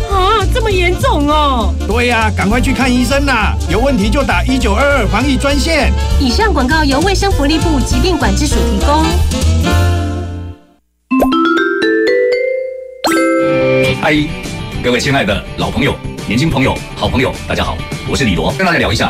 [0.09, 1.73] 啊，这么严重哦？
[1.85, 3.55] 对呀，赶快去看医生啦！
[3.69, 5.91] 有问题就打一九二二防疫专线。
[6.19, 9.05] 以上广告由卫生福利部疾病管制署提供。
[14.01, 14.15] 嗨，
[14.81, 15.93] 各位亲爱的老朋友、
[16.25, 17.77] 年轻朋友、好朋友，大家好，
[18.09, 19.09] 我是李罗，跟大家聊一下。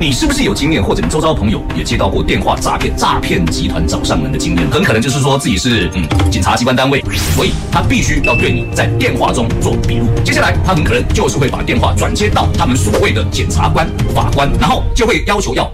[0.00, 4.68] 你是不是有经验，或者你周遭朋友也接到过电话诈骗、诈骗集团找上门的经验？
[4.70, 7.00] 很可能就是说自己是嗯警察机关单位，
[7.34, 10.06] 所以他必须要对你在电话中做笔录。
[10.24, 15.70] 接下来他很可能就是会把电话转接到他们所谓的检察官、法官，然后就会要求要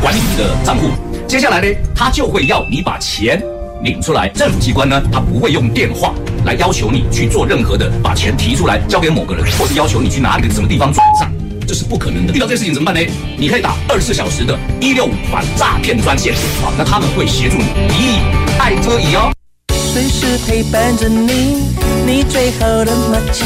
[0.00, 0.88] 管理你的账户。
[1.28, 3.40] 接下来呢，他就会要你把钱
[3.84, 4.28] 领出来。
[4.30, 6.12] 政府机关呢，他不会用电话
[6.44, 11.30] 来要求你去做任何的把钱提出来交给某个人，或是要求你去哪里什么地方转账。
[11.70, 12.34] 这是不可能的。
[12.34, 13.12] 遇到这件事情怎么办呢？
[13.38, 18.18] 你可以打二十四小时的一六五反诈骗专线啊，那他们会协助你一
[18.58, 19.30] 爱遮以哦。
[19.92, 21.62] 随时陪伴着你，
[22.04, 23.44] 你最好的默契，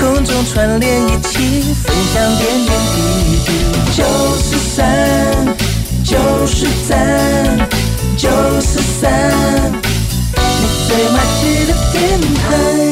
[0.00, 3.52] 空中串联一起，分享点点滴滴。
[3.94, 4.02] 九
[4.38, 5.54] 十三，
[6.02, 7.68] 九十三，
[8.16, 8.30] 九
[8.62, 9.12] 十三，
[10.32, 12.91] 你最马契的电台。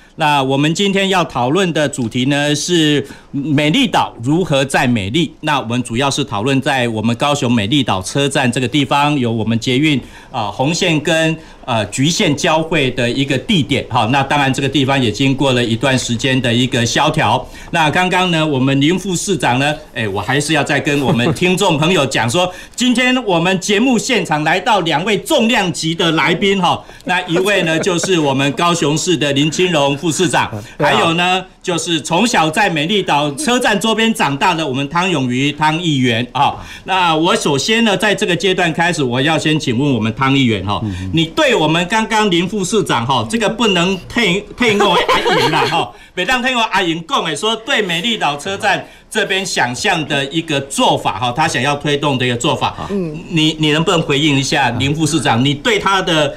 [0.15, 5.33] 那我们今天要讨论的主题呢，是美丽岛如何再美丽。
[5.41, 9.99] 那我们主要是讨论在我们高雄美丽岛车站这个地方，有我们捷运
[10.31, 11.37] 啊红线跟。
[11.63, 17.47] 呃，橘线交汇的一个地点，好，那当然这个地方也经过了一段时间的一个萧条。
[17.69, 40.81] 那刚刚呢，我们林副市长呢，哎，我还是要再跟我们听众朋友讲说，今天我们节目现场来到两位重量级的来宾，哈，那一位呢就是我们高雄市的林清荣副市长，还有呢就是从小在美丽岛车站周边长大的我们汤永瑜汤议员，啊，那我首先呢，在这个阶段开始，我要先请问我们汤议员，哈，
[41.13, 55.45] 你对我们刚刚林副市长哈，这个不能退退我阿莹啦哈，每当听我阿莹讲诶，说对美丽岛车站这边想象的一个做法哈，他想要推动的一个做法，嗯，你你能不能回应一下林副市长？
[55.45, 56.33] 你对他的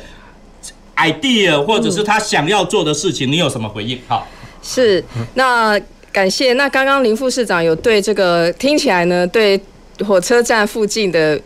[0.96, 3.98] idea 或者是他想要做的事情，你有什么回应？
[4.06, 4.26] 好，
[4.62, 5.04] 是
[5.34, 5.80] 那
[6.12, 6.52] 感谢。
[6.54, 9.60] 那刚刚林副市长有对这个听起来呢，对
[10.06, 11.40] 火车站附近的。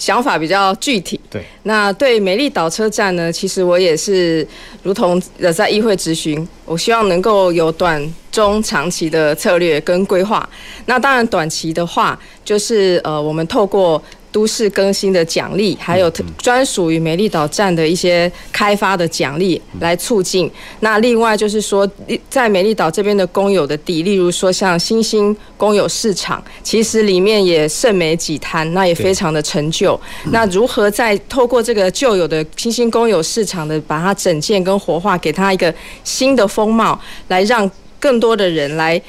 [0.00, 1.20] 想法比较具体。
[1.28, 3.30] 对，那对美丽岛车站呢？
[3.30, 4.48] 其实我也是
[4.82, 10.48] 如同呃在议会质询，我希望能够有短、中、长期的策略跟规划。
[10.86, 14.02] 那当然短期的话，就是呃我们透过。
[14.32, 20.50] 都市更新的奖励，还有专属于美丽岛站的一些开发的奖励来促进。
[20.80, 21.88] 那另外就是说，
[22.28, 30.00] 在美丽岛这边的公有的地，例如说像新兴公有市场，其实里面也剩没几摊，那也非常的陈旧。
[30.30, 39.00] 那如何在透过这个旧有的新兴公有市场的把它整建跟活化，给它一个新的风貌，来让更多的人来，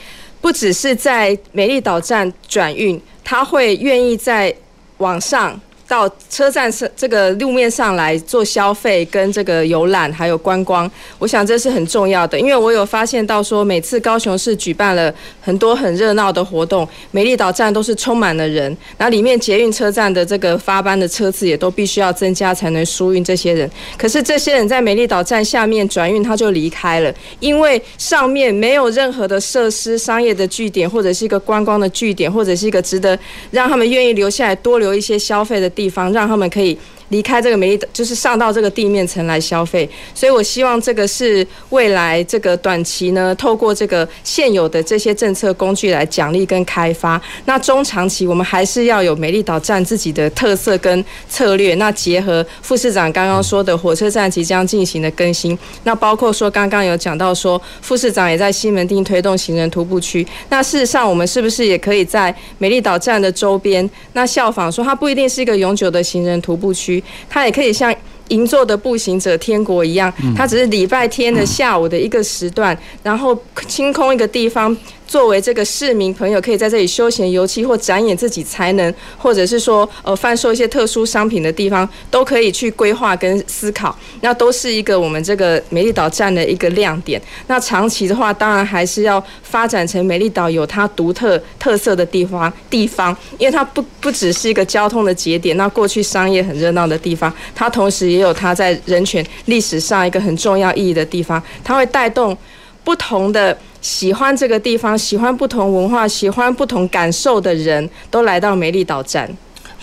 [0.41, 4.53] 不只是在美丽岛站转运，他会愿意在。
[5.01, 5.59] 往上。
[5.91, 33.19] 到车站上这个路面上来做消费跟这个游览还有观光，我想这是很重要的，因为我有发现到说，每次高雄市举办了很多很热闹的活动，美丽岛站都是充满了人，那里面捷运车站的这个发班的车次也都必须要增加才能输运这些人，可是这些人在美丽岛站下面转运他就离开了，因为上面没有任何的设施、商业的据点或者是一个观光的据点，或者是一个值得
[33.51, 36.77] 让他们愿意留下来多留一些消费的地方，让他们可以。
[37.11, 47.21] 离开这个美丽岛，就是上到这个地面层来消费，所以我希望这个是未来这个短期呢，透过这个现有的这些政策工具来奖励跟开发。
[47.45, 51.75] 那中长期我们还是要有美丽岛站自己的特色跟策略。
[51.75, 60.25] 那结合副市长刚刚说的火车站即将进行的更新，那包括说刚刚有讲到说副市长也在西门町推动行人徒步区。
[60.47, 67.00] 那事实上我们是不是也可以在美丽岛站的周边，那效仿说它不一定是一个永久的行人徒步区。
[67.29, 67.93] 它也可以像
[68.29, 73.37] 银座的步行者天国一样，它只是礼拜天的下午的一个时段，然后
[73.67, 74.75] 清空一个地方，
[75.11, 83.93] 作为这个市民朋友，可以在这里休闲游憩或展演自己才能，或者是说呃贩售一些特殊商品的地方，都可以去规划跟思考。
[84.21, 87.21] 那都是一个我们这个美丽岛站的一个亮点。
[87.47, 102.37] 那长期的话，当然还是要发展成美丽岛有它独特特色的地方地方，因为它不不只是一个交通的节点，那过去商业很热闹的地方，它同时也有它在人权历史上一个很重要意义的地方，它会带动
[102.83, 103.57] 不同的。
[103.81, 109.27] 喜欢这个地方，喜欢不同文化、喜欢不同感受的人都来到美丽岛站。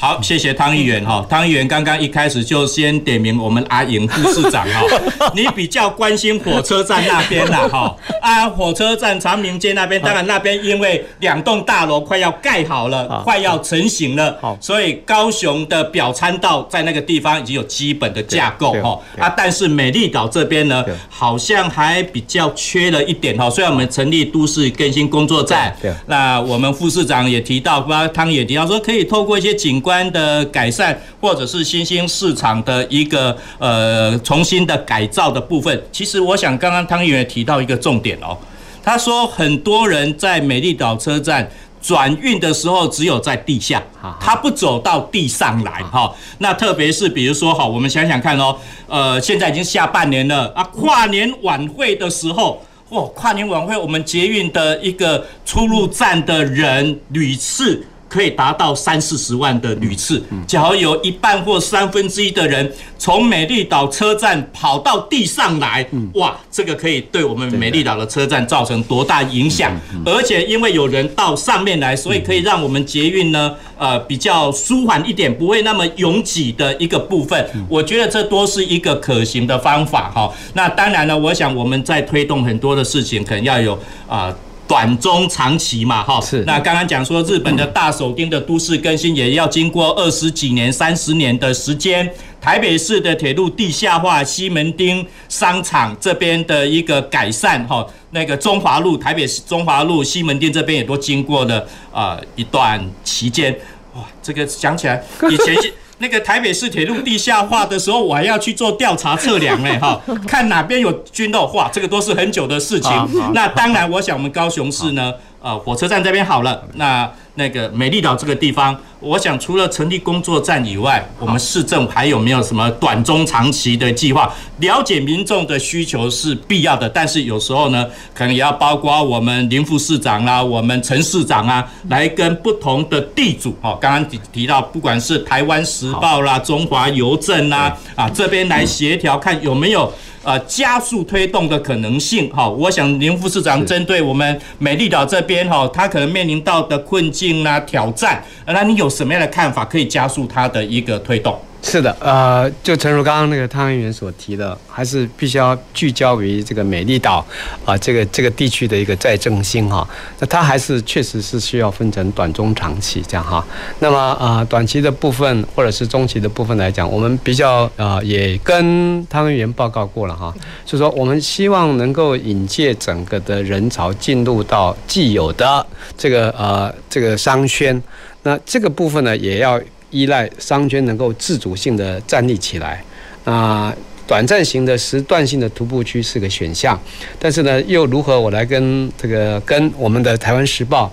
[0.00, 1.26] 好，谢谢汤议员哈。
[1.28, 4.80] 汤议员刚刚一开始就先点名我们阿莹副市长哈，
[5.34, 7.96] 你比较关心火车站那边啦哈。
[8.22, 18.96] 啊，火车站长明街那边，当然那边因为两栋大楼快要盖好了，快要成型了，所以高雄的表参道在那个地方已经有基本的架构哈。
[19.18, 23.50] 啊，但是美丽岛这边呢，好像还比较缺了一点哈。
[23.50, 25.76] 虽然我们成立都市更新工作站，
[26.06, 38.36] 那我们副市长也提到，汤汤也提到说，可以透过一些景观的改善，或者是新兴市场的一个呃重新的改造的部分，其实我想刚刚汤议员提到一个重点哦，
[38.82, 41.48] 他说很多人在美丽岛车站
[41.80, 43.82] 转运的时候只有在地下，
[44.20, 46.12] 他不走到地上来哈。
[46.38, 48.56] 那特别是比如说哈，我们想想看哦，
[48.88, 52.60] 呃，现在已经下半年了啊，跨年晚会的时候，
[52.90, 57.86] 哇，跨年晚会我们捷运的一个出入站的人屡次。
[58.08, 69.78] 可以达到三四十万的旅次，假如有一半或三分之一的人从美丽岛车站跑到地上来，哇，这个可以对我们美丽岛的车站造成多大影响？
[70.06, 77.46] 而且因为有人到上面来，所以可以让我们捷运呢，呃，比较舒缓一点，不会那么拥挤的一个部分。
[77.68, 80.32] 我觉得这都是一个可行的方法哈。
[80.54, 83.78] 那当然了，我想我们在推动很多的事情，可能要有
[84.08, 84.34] 啊。
[84.68, 86.44] 短中长期嘛，哈，是。
[86.44, 92.08] 那刚刚讲说日本的大手町的都市更新也要经过二十几年、三十年的时间。
[92.40, 103.52] 台北市的铁路地下化，西门町商场这边的一个改善，哈，那个中华路、台北市中华路、西门町这边也都经过了啊一段期间。
[103.94, 105.56] 哇，这个想起来以前。
[105.98, 112.90] 那个台北市铁路地下化的时候，我还要去做调查测量嘞，哈， 看哪边有军漏化，这个都是很久的事情。
[113.34, 115.12] 那当然，我想我们高雄市呢。
[115.40, 124.32] 呃，火车站这边好了，那那个美丽岛这个地方，我想除了成立工作站以外，我们市政还有没有什么短中长期的计划？
[124.58, 139.92] 了解民众的需求是必要的，但是有时候呢，可能也要包括我们林副市长啦，我们陈市长啊，来跟不同的地主哦，刚刚提提到，不管是台湾时报啦、中华邮政啦啊这边来协调，看有没有。
[140.24, 151.38] 呃，加速推动的可能性，哈，我想林副市长针对我们美丽岛这边，哈，他可能面临到的困境啊、挑战，那你有有什么样的看法，可以加速它的一个推动？
[151.60, 157.22] 是的，呃，就诚如刚刚那个汤议员所提的，还是必须要聚焦于这个美丽岛
[157.66, 159.86] 啊，这个这个地区的一个再振兴哈。
[160.20, 163.44] 那它还是确实是需要分成短中长期这样哈。
[163.80, 170.32] 那么啊，短期的部分或者是中期的部分来讲，我们比较啊也跟汤议员报告过了哈，
[170.64, 175.66] 就是说我们希望能够引介整个的人潮进入到既有的
[175.96, 177.82] 这个呃这个商圈，
[178.22, 179.60] 那这个部分呢也要。
[179.90, 182.84] 依赖商圈能够自主性的站立起来，
[183.24, 183.74] 啊，
[184.06, 186.78] 短暂型的时段性的徒步区是个选项，
[187.18, 190.92] 但是呢，又如何我来跟这个跟我们的台湾时报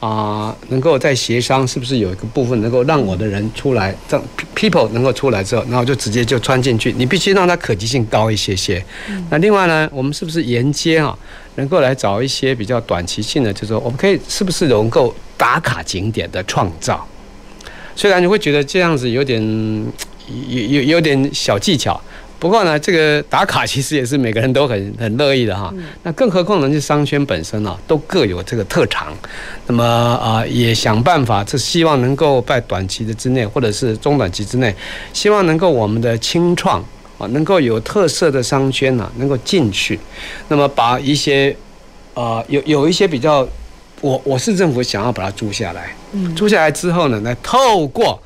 [0.00, 4.22] 啊，能够在协商，是不是有一个部分能够让我的人出来，让
[4.56, 8.82] people 能够出来之后，然后就直接就穿进去，你必须让它可及性高一些些。
[9.28, 11.14] 那另外呢，我们是不是沿街啊，
[11.56, 17.06] 能够来找一些比较短期性的，就是说我们可以是不是能够打卡景点的创造？
[17.96, 19.42] 虽然你会觉得这样子有点
[20.48, 22.00] 有有有点小技巧，
[22.38, 25.74] 不过呢，这个打卡其实也是每个人都很很乐意的哈。
[26.04, 29.12] 那更何况呢，是商圈本身啊，都各有这个特长。
[29.66, 34.74] 那么啊，也想办法，这希望能够在短期的之内，或者是中短期之内，
[35.12, 36.82] 希望能够我们的清创
[37.20, 40.00] 啊，能够有特色的商圈呢，能够进去。
[40.48, 41.54] 那么把一些
[42.14, 43.46] 啊，有有一些比较。
[44.02, 45.94] 我我市政府想要把它租下来，
[46.34, 48.18] 租下来之后呢，来透过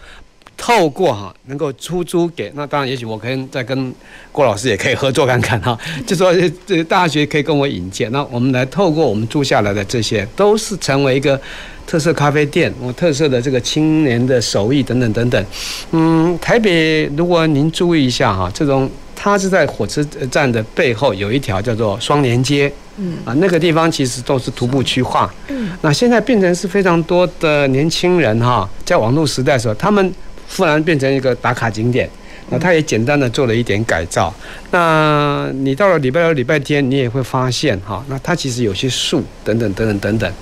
[0.57, 3.93] 透过哈，能够出租给那当然，也许我可以再跟
[4.33, 6.33] 郭老师也可以合作看看哈， 就说
[6.67, 11.41] 这大学可以跟我引荐，那我们来透过我们租下来的这些，都是成为一个
[11.87, 15.47] 特色咖啡店，我特色的这个青年的手艺等等等等。
[15.91, 18.91] 嗯，台北如果您注意一下哈，这种。
[19.17, 30.13] 它是在火车站的背后有一条叫做双连街，嗯啊，那个地方其实都是徒步区化，嗯，那现在变成是非常多的年轻人哈，在网络时代的时候，他们
[30.49, 32.09] 忽然变成一个打卡景点。
[32.51, 34.33] 那他也简单的做了一点改造。
[34.71, 40.33] 那你到了礼拜六、礼拜天，你也会发现哈，那它其实有些树等等等等等等。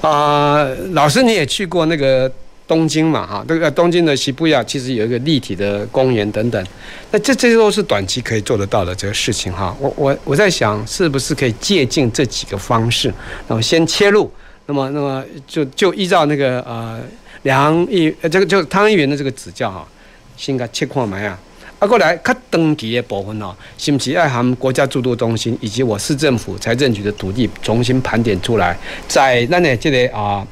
[0.00, 2.32] 啊，老师你也去过那个
[2.66, 3.44] 东京嘛哈？
[3.46, 6.66] 这个东京的涩谷其实有一个立体的公园等等。
[7.10, 9.76] 那这这些都是短期可以做得到的这个事情哈。
[9.78, 13.12] 我我我在想，是不是可以借鉴这几个方式？
[13.48, 14.32] 那么先切入，
[14.64, 16.98] 那么那么就就依照那个呃
[17.44, 19.88] 梁议呃这个就汤议员的这个指教哈。
[20.36, 21.38] 先甲切看觅啊，
[21.78, 28.76] 啊，过来较长期的部分哦，是不是要含国家住都中心以及我市政府财政局的土地重新盘点出来，
[29.06, 30.44] 在那呢这个啊，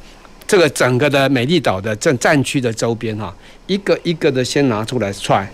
[0.47, 3.35] 这个整个的美丽岛的这战区的周边哈，
[3.67, 5.45] 一个一个的先拿出来踹。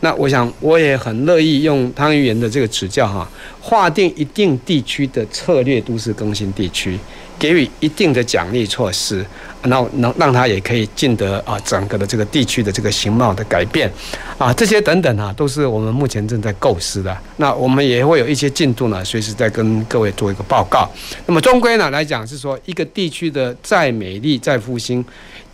[0.00, 3.26] 那我想我也很乐意用汤议员的这个指教哈，
[3.62, 6.98] 划定一定地区的策略都市更新地区。
[7.40, 9.24] 给予一定的奖励措施，
[9.62, 13.90] 然后能让他也可以尽得啊整个的这个地区的这个形貌的改变，
[14.38, 17.16] 啊这些等等啊都是我们目前正在构思的。
[17.38, 20.88] 那我们也会有一些进度呢，随时在跟各位做一个报告。
[21.26, 25.04] 那么终归呢来讲是说，一个地区的再美丽再复兴，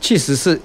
[0.00, 0.60] 其实是。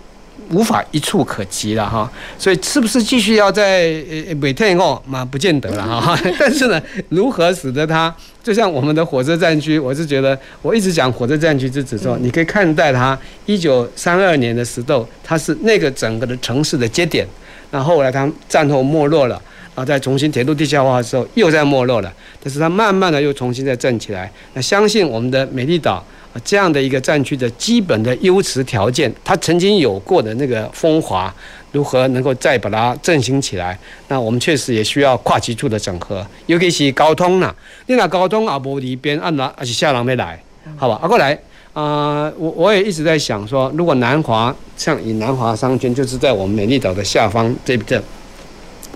[0.50, 6.20] 无法一触可及了哈，所以是不是继续要在呃每天哦嘛不见得了哈。
[6.40, 8.14] 但是呢，如何使得它
[8.44, 17.28] 就像我们的火车站区，我是觉得我一直讲火车站区之时候，你可以看待它一九三二年的时候，它是那个整个的城市的节点。
[17.72, 19.42] 那后来它战后没落了
[19.76, 22.14] 然后，在重新铁路地下化的时候又在没落了，
[22.44, 24.32] 但是它慢慢的又重新再站起来。
[24.54, 26.04] 那相信我们的美丽岛。
[26.46, 31.34] 这样的一个战区的基本的优势条件，它曾经有过的那个风华，
[31.72, 33.78] 如何能够再把它振兴起来？
[34.08, 37.54] 那我们确实也需要跨局处的整合，尤其是交通呐。
[37.88, 40.42] 你那交通啊，无离边啊，那而且下人没来，
[40.78, 41.00] 好吧？
[41.02, 41.38] 啊，过来
[41.74, 48.02] 啊，我我也一直在想说，如果南华像以南华商圈，就是在我们美丽岛的下方这这，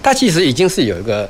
[0.03, 1.29] 它其实已经是有一个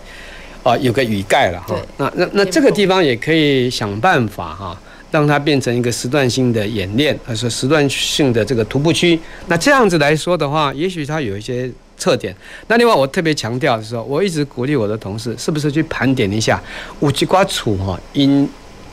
[0.63, 1.75] 啊，有个雨盖了哈。
[1.97, 4.81] 那那那这个地方也可以想办法哈。
[5.11, 9.19] 让它变成一个时段性的演练，还是时段性的这个徒步区。
[9.47, 12.35] 那这样子来说的话，也许它有一些特点。
[12.67, 16.61] 那另外，我特别强调的时候，我一直鼓励我的同事，是不是去盘点一下
[16.99, 18.47] 有几挂厝哈，因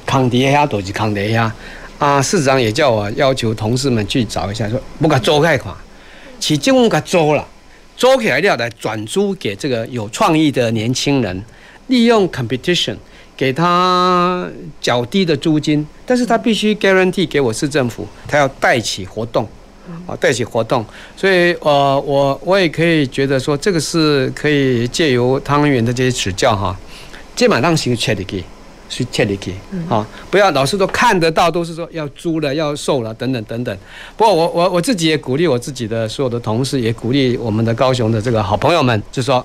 [0.07, 1.53] 康迪亚都是康迪亚
[1.99, 2.23] 啊。
[2.23, 5.75] 市长也叫我要求同事们去找一下，说不敢租贷款，
[6.39, 7.45] 其中给租了，
[7.97, 11.45] 租起来了来转租给这个有创意的年轻人，
[11.89, 12.97] 利用 competition。
[13.37, 14.47] 给他
[14.80, 19.49] 较低的租金，但是他必须 guarantee 给我市政府，他要带起活动，
[20.07, 20.85] 啊，带起活动，
[21.16, 26.78] 所以呃，我我也可以觉得说，这个是可以借由汤圆的这些指教哈，
[27.35, 28.45] 基本上行确立去，
[28.89, 29.55] 去确立去，
[29.89, 33.76] 啊，不要老是都看得到，都是说要租了，要售了，等等等等。
[34.16, 39.45] 不过我我我自己也鼓励我自己的所有的同事，也鼓励我们的高雄的这个好朋友们，就说。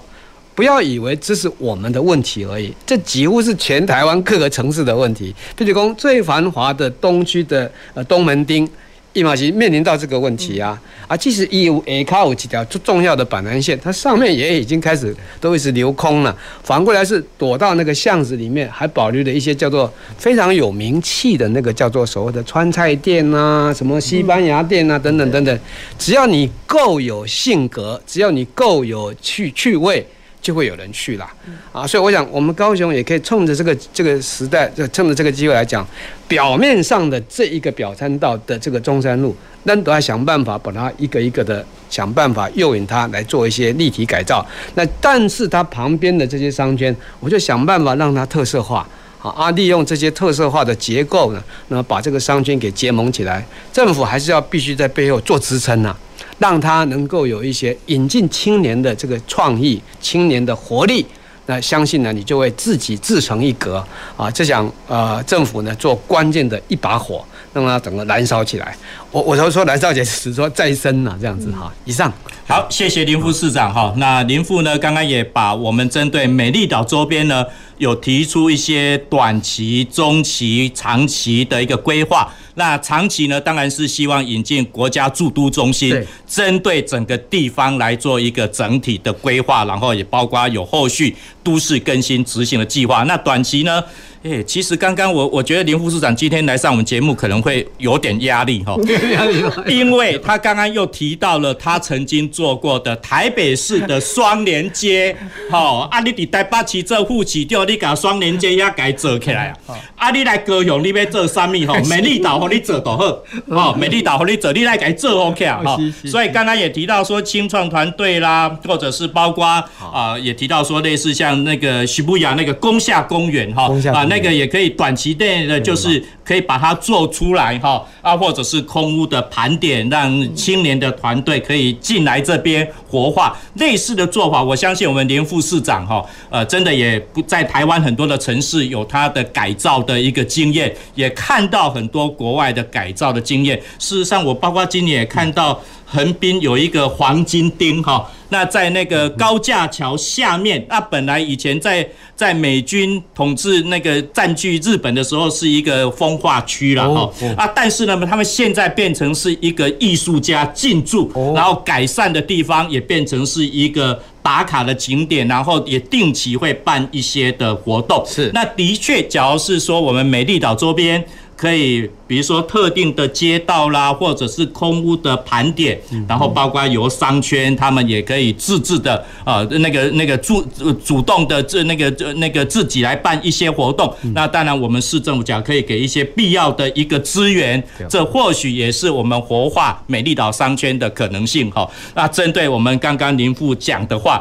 [0.57, 5.31] 不要以为这是我们的问题而已，这几乎是全台湾各个城市的问题。
[5.55, 8.67] 譬如说最繁华的东区的呃东门町，
[9.13, 10.81] 一马其面临到这个问题啊。
[11.07, 16.35] 啊，其实也有 A 卡有几条最重要的板南线，它上面也已经开始都一直留空了。
[16.63, 25.59] 反过来是躲到那个巷子里面，还保留了一些叫做非常有名气的那个叫做所谓的川菜店啊，什么西班牙店啊，等等等等。
[25.99, 30.03] 只要你够有性格，只要你够有趣趣味。
[30.47, 31.29] 就会有人去了
[31.73, 35.85] 啊，所以我想，我们高雄也可以冲着这个这个时代，就趁着这个机会来讲，
[36.25, 44.45] 表面上的这一个表参道的这个中山路，那都要想办法把它一个一个的想办法诱引它来做一些立体改造。
[44.75, 48.87] 那但是它旁边的这些商圈，我就想办法让它特色化
[49.21, 53.45] 啊，利用这些特色化的结构呢，那么把这个商圈给结盟起来。
[53.73, 55.93] 政府还是要必须在背后做支撑呐。
[56.39, 61.05] 让他能够有一些引进青年的这个创意、青年的活力，
[61.47, 63.83] 那相信呢，你就会自己自成一格
[64.15, 64.29] 啊！
[64.29, 68.75] 这想呃，政府呢做关键的一把火，让它整个燃烧起来。
[69.11, 71.73] 我我都说燃烧起来是说再生呐，这样子哈。
[71.85, 72.11] 以上
[72.45, 73.93] 好，谢谢林副市长哈。
[73.97, 77.45] 那林副呢，刚刚也把我们针对美丽岛周边呢，
[77.77, 82.31] 有提出一些短期、中期、长期的一个规划。
[82.55, 93.03] 那长期呢，当然是希望引进国家驻都中心，针对整个地方来做一个整体的规划，然后也包括有后续都市更新执行的计划。
[93.03, 93.83] 那短期呢，
[94.23, 98.75] 哎，其实刚刚我我觉得林副市长今天来上我们节目可能会有点压力哈，
[99.69, 105.15] 因为他刚刚又提到了他曾经做过的台北市的双连街，
[105.51, 111.53] 好，啊，你伫台北市这副市长，你甲双连接也改做起来啊，啊，你来高雄你要做啥物？
[111.67, 113.03] 吼，美丽岛互你做都好，
[113.47, 124.03] 哦，美丽岛互你做，你来改做 OK 啊， 哈，所以刚刚也提到说青创团队啦，或者是包括啊，也提到说类似像那个徐步雅那个宫下公园哈，啊。
[124.09, 133.37] 那个也可以短期内的，就是可以把它做出来哈啊，或者是空屋的盘点，让青年的团队可以进来这边活化。
[133.53, 143.57] 类似的做法，我相信我们连副市长哈，呃，真的也不在台湾很多的城市有他的改造的一个经验，也看到很多国外的改造的经验。
[143.79, 145.57] 事实上，我包括今年也看到。
[145.89, 168.03] 横滨有一个黄金町哈，那在那个高架桥下面，那本来以前在在美军统治那个占据日本的时候是一个风化区了哈啊，但是呢，他们现在变成是一个艺术家进驻，然后改善的地方也变成是一个打卡的景点，然后也定期会办一些的活动。
[168.05, 171.01] 是，那的确，假如是说我们美丽岛周边。
[171.37, 175.79] 可以，比如说特定的街道啦，或者是空屋的盘点，
[176.09, 180.43] 然后包括由商圈，他们也可以自治的，呃，那个那个主
[180.83, 183.93] 主动的这那个那个自己来办一些活动。
[184.15, 191.69] 那当然，我们市政府讲可以给一些必要的一个资源，这或许也是我们活化美丽岛商圈的可能性哈。
[191.93, 194.19] 那针对我们刚刚林副讲的话。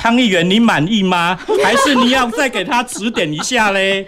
[0.00, 1.38] 汤议员，你满意吗？
[1.62, 4.06] 还是你要再给他指点一下嘞？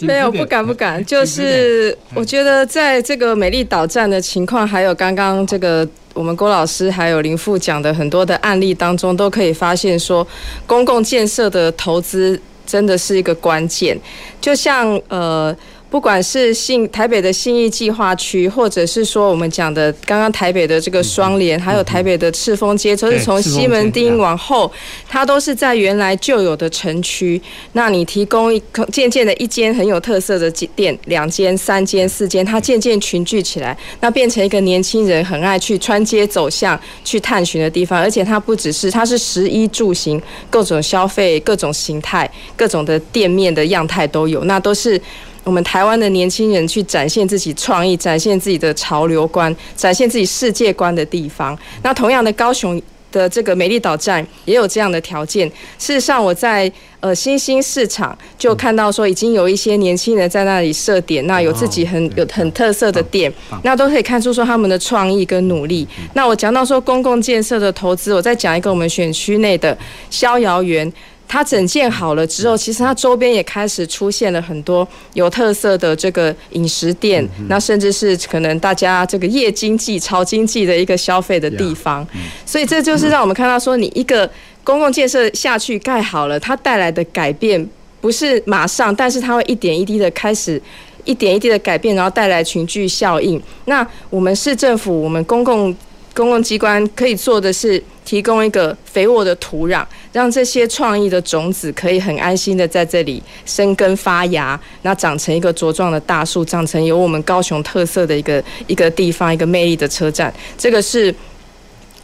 [0.00, 1.04] 没有，不敢不敢。
[1.04, 10.26] 就是我觉得在这个美丽岛站的情况，还有刚刚这个我们郭老师还有林副讲的很多的案例当中，都可以发现说，
[10.66, 13.96] 公共建设的投资真的是一个关键。
[14.40, 15.56] 就像呃。
[15.88, 24.70] 不管是信台北的信义计划区，或者是说我们讲的刚刚台北的这个双连，还有台北的赤峰街，都是从西门町往后，
[25.08, 27.40] 它都是在原来旧有的城区。
[27.72, 28.60] 那你提供一
[28.92, 37.98] 渐渐的一间很有特色的店，两间、三间、四间，它渐渐群聚起来，那变成一个年轻人很爱去穿街走巷去探寻的地方。
[37.98, 40.20] 而且它不只是，它是食衣住行
[40.50, 45.00] 各种消费、各种形态、各种的店面的样态都有，那都是。
[45.46, 51.56] 我们台湾的年轻人去展现自己创意、展现自己的潮流观、展现自己世界观的地方。
[51.84, 52.82] 那同样的，高雄
[53.12, 55.48] 的这个美丽岛站也有这样的条件。
[55.78, 63.32] 事实上，我在呃新兴市场就看到说，已经有一些年轻人在那里设点，那有自己很有很特色的店，
[63.62, 65.86] 那都可以看出说他们的创意跟努力。
[66.14, 69.78] 那我讲到说公共建设的投资，我再讲一个我们选区内的
[70.10, 70.92] 逍遥园。
[71.28, 82.06] 它整建好了之后，其实它周边也开始出现了很多有特色的这个饮食店，那甚至是可能大家这个夜经济、潮经济的一个消费的地方。
[82.44, 84.30] 所以这就是让我们看到说，你一个
[84.62, 87.68] 公共建设下去盖好了，它带来的改变
[88.00, 90.60] 不是马上，但是它会一点一滴的开始，
[91.04, 93.42] 一点一滴的改变，然后带来群聚效应。
[93.64, 95.76] 那我们市政府，我们公共。
[96.16, 110.32] 公共机关可以做的是提供一个肥沃的土壤，让这些创意的种子可以很安心的在这里生根发芽，那长成一个茁壮的大树，长成有我们高雄特色的一个一个地方，一个魅力的车站。
[110.56, 111.14] 这个是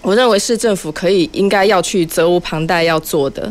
[0.03, 3.51] 我认为市政府可以应该要去责无旁贷要做的。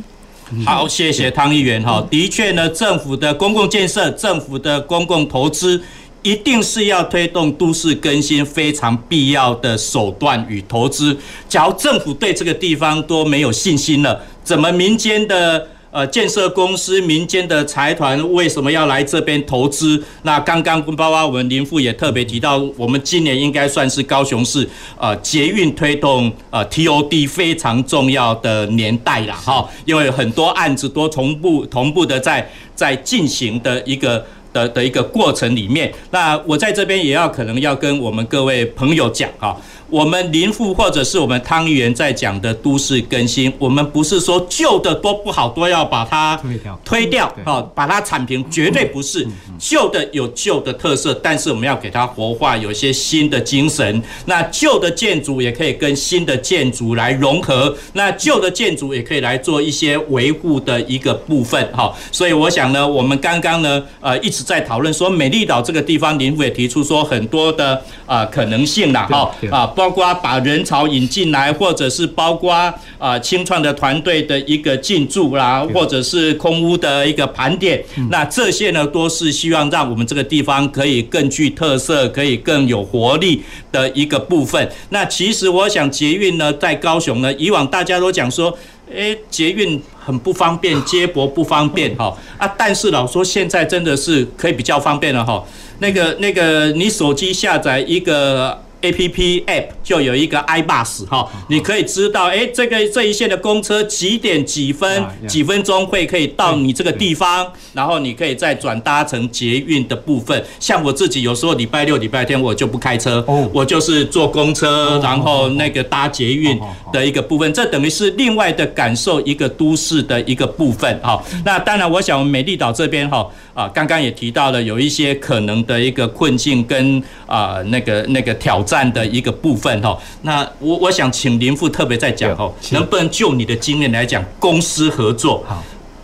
[0.64, 2.06] 好，谢谢汤议员哈。
[2.12, 5.82] 的确呢，政府的公共建设，政府的公共投资。
[6.24, 11.18] 一定是要推动都市更新非常必要的手段与投资。
[11.50, 20.04] 假如政府对这个地方都没有信心了，怎么民间的呃建设公司、民间的财团为什么要来这边投资？
[20.22, 24.70] 那刚刚包括我们林副也特别提到，我们今年应该算是高雄市
[25.00, 34.24] 呃捷运推动呃 TOD 非常重要的年代了哈，因为很多案子都同步同步的在在进行的一个。
[34.54, 39.56] 的的一个过程里面，那我在这边也要可能要跟我们各位朋友讲啊。
[39.92, 49.28] 我们林富或者是我们汤议员在讲的都市更新，我们不是说旧的多不好，都要把它推掉，推掉，好，把它铲平，绝对不是。
[49.60, 54.02] 旧的有旧的特色，但是我们要给它活化，有一些新的精神。
[54.26, 61.94] 那旧的建筑也可以跟新的建筑来融合，那旧的建筑也可以来做一些维护的一个部分，哈。
[62.14, 69.68] 所以我想呢，我们刚刚呢，呃，一直在讨论说美丽岛这个地方，林富也提出说很多的啊可能性啦，哈啊。
[69.82, 72.54] 包括把人潮引进来，或者是包括
[73.00, 84.72] 啊清创的团队的一个进驻啦，或者是空屋的一个盘点，那这些呢都是希望让我们这个地方可以更具特色，可以更有活力的一个部分。
[84.90, 88.56] 那其实我想捷运呢，在高雄呢，以往大家都讲说，
[88.94, 95.44] 诶，捷运很不方便，接驳不方便，哈啊，但是老说现在真的是可以比较方便了，哈。
[95.80, 98.62] 那个那个，你手机下载一个。
[98.82, 110.44] A P P App 就有一个 iBus 哈，你可以知道，哎，这个这一线的公车几点几分几分钟会可以到你这个地方，然后你可以再转搭乘捷运的部分。
[110.60, 113.24] 像我自己有时候礼拜六、礼拜天我就不开车，
[113.54, 116.60] 我就是坐公车，然后那个搭捷运
[116.92, 121.24] 的一个部分，这等于是另外的感受一个都市的一个部分哈。
[121.46, 128.71] 那当然，我想我们美丽岛这边哈啊，刚刚也提到了有一些可能的一个困境跟啊那个那个挑战。
[128.72, 135.44] 占的一个部分哈，那我我想请林副特别再讲哦，能不能就你的经验来讲，公司合作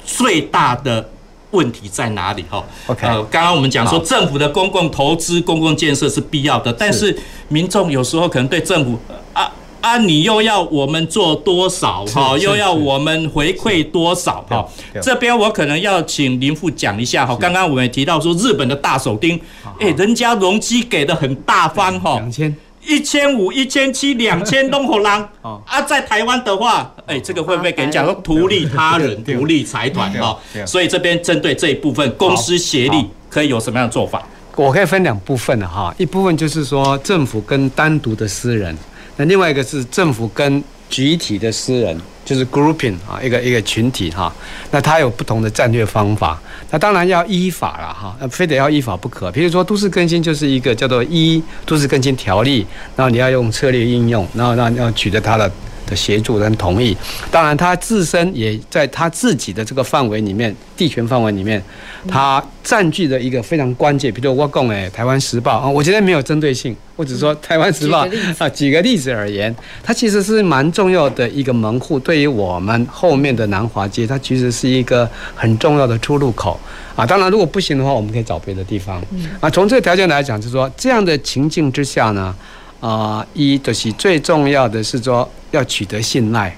[0.06, 1.10] 最大的
[1.52, 7.18] 问题在哪里哈？OK，呃，刚刚我们讲说政府的公共投资、公共建设是必要的，但是。
[7.50, 9.00] 民众有时候可能对政府
[9.32, 9.50] 啊
[9.82, 14.68] 啊，你又要我们做多少哈，又要我们回馈多少哈？
[15.02, 17.36] 这边我可能要请林副讲一下哈。
[17.40, 19.40] 刚刚我们也提到说日本的大手钉，
[19.80, 22.56] 哎，人家容积给的很大方哈，两千。
[22.86, 30.38] 一千五、一千七、两千东火浪啊，在台湾的话，哎，这个会不会给人讲说图利他人、图利财团哈？
[30.66, 34.26] 所以这边针对这一部分，公司协力可以有什么样的做法？
[34.56, 38.74] 我可以分两部分的哈，一部分就是说政府跟单独的私人，
[39.18, 42.00] 那另外一个是政府跟集体的私人。
[42.28, 44.30] 就是 grouping 啊，一个一个群体哈，
[44.72, 46.38] 那它有不同的战略方法，
[46.70, 49.32] 那当然要依法了哈，非得要依法不可。
[49.32, 55.50] 比如说都市更新就是一个叫做一都市更新条例，然后你要用策略应用，然后让要取得它的。
[55.88, 56.96] 的协助跟同意，
[57.32, 61.60] 当然他自身也在他自己的这个范围里面，地权范围里面，
[62.08, 64.14] 他占据了一个非常关键。
[64.14, 68.06] 比如我讲诶，台湾时报啊，我觉得没有针对性，我只说台湾时报
[68.38, 76.60] 啊，举个例子而言，它其实是蛮重要的一个门户，对于我们后面的南华街，它其实是一个很重要的出入口
[76.96, 77.06] 啊。
[77.06, 79.02] 当然，如果不行的话，我们可以找别的地方。
[79.40, 82.36] 啊，从这个条件来讲，就是说这样的情境之下呢。
[82.80, 86.56] 啊，一就是最重要的是说要取得信赖，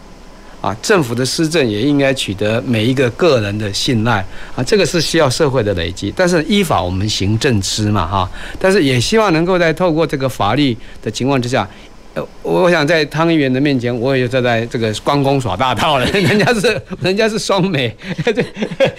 [0.62, 6.14] 啊，政府的施政也应该取得每一个个人的信赖，啊，这个是需要社会的累积。
[6.16, 11.68] 但是依法我们行政之嘛，哈，但是也希望能够在透过这个法律的情况之下。
[12.16, 16.06] 呃，我想在汤议员的面前，我也就在这个关公耍大刀了。
[16.12, 17.96] 人家是人家是双美，
[18.26, 18.44] 对，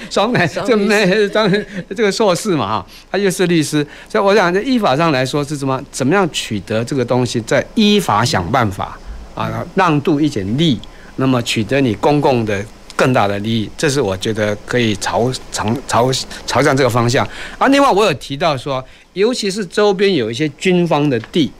[0.08, 1.50] 双美，这美当
[1.88, 5.82] 这个硕士嘛哈，他又是律师，所以我想在依法上来说是什么？
[5.90, 7.40] 怎么样取得这个东西？
[7.40, 8.96] 在依法想办法
[9.34, 10.78] 啊，让渡一点利，
[11.16, 16.12] 那么取得你公共的更大的利益，这是我觉得可以朝朝朝
[16.46, 17.28] 朝向这个方向。
[17.58, 18.84] 啊，另外我有提到说，
[19.14, 21.50] 尤其是周边有一些军方的地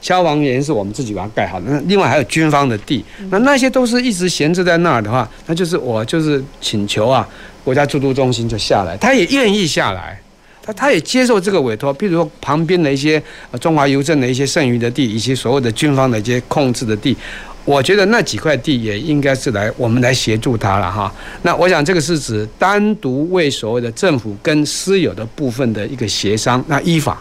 [0.00, 7.26] 消防员是我们自己把它盖好的，那另外还有军方的地，那那些都是一直闲置在那儿的话，那就是我就是请求啊，
[7.64, 10.20] 国家住都中心就下来，他也愿意下来，
[10.62, 13.20] 他他也接受这个委托，譬如说旁边的一些
[13.60, 17.16] 中华邮政的一些剩余的地，以及所谓的军方的一些控制的地，
[17.64, 21.12] 我觉得那几块地也应该是来我们来协助他了哈。
[21.42, 27.20] 那我想这个是指单独为所谓的政府跟私有的部分的一个协商，那依法，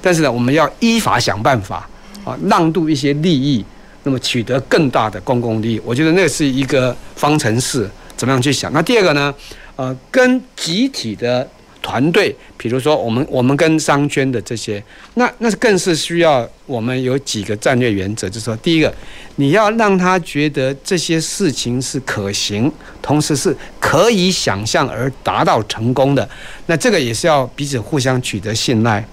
[0.00, 1.86] 但是呢，我们要依法想办法。
[2.24, 3.64] 啊，让渡一些利益，
[4.02, 8.72] 那么取得更大的公共利益，我觉得那是一个方程式，怎么样去想？
[8.72, 9.34] 那第二个呢？
[9.76, 11.48] 呃，跟集体的
[11.82, 14.80] 团队，比如说我们我们跟商圈的这些，
[15.14, 18.94] 那那更是需要我们有几个战略原则，就是说，第一个，
[19.34, 22.70] 你要让他觉得这些事情是可行，
[23.02, 26.26] 同时是可以想象而达到成功的，
[26.66, 29.04] 那这个也是要彼此互相取得信赖。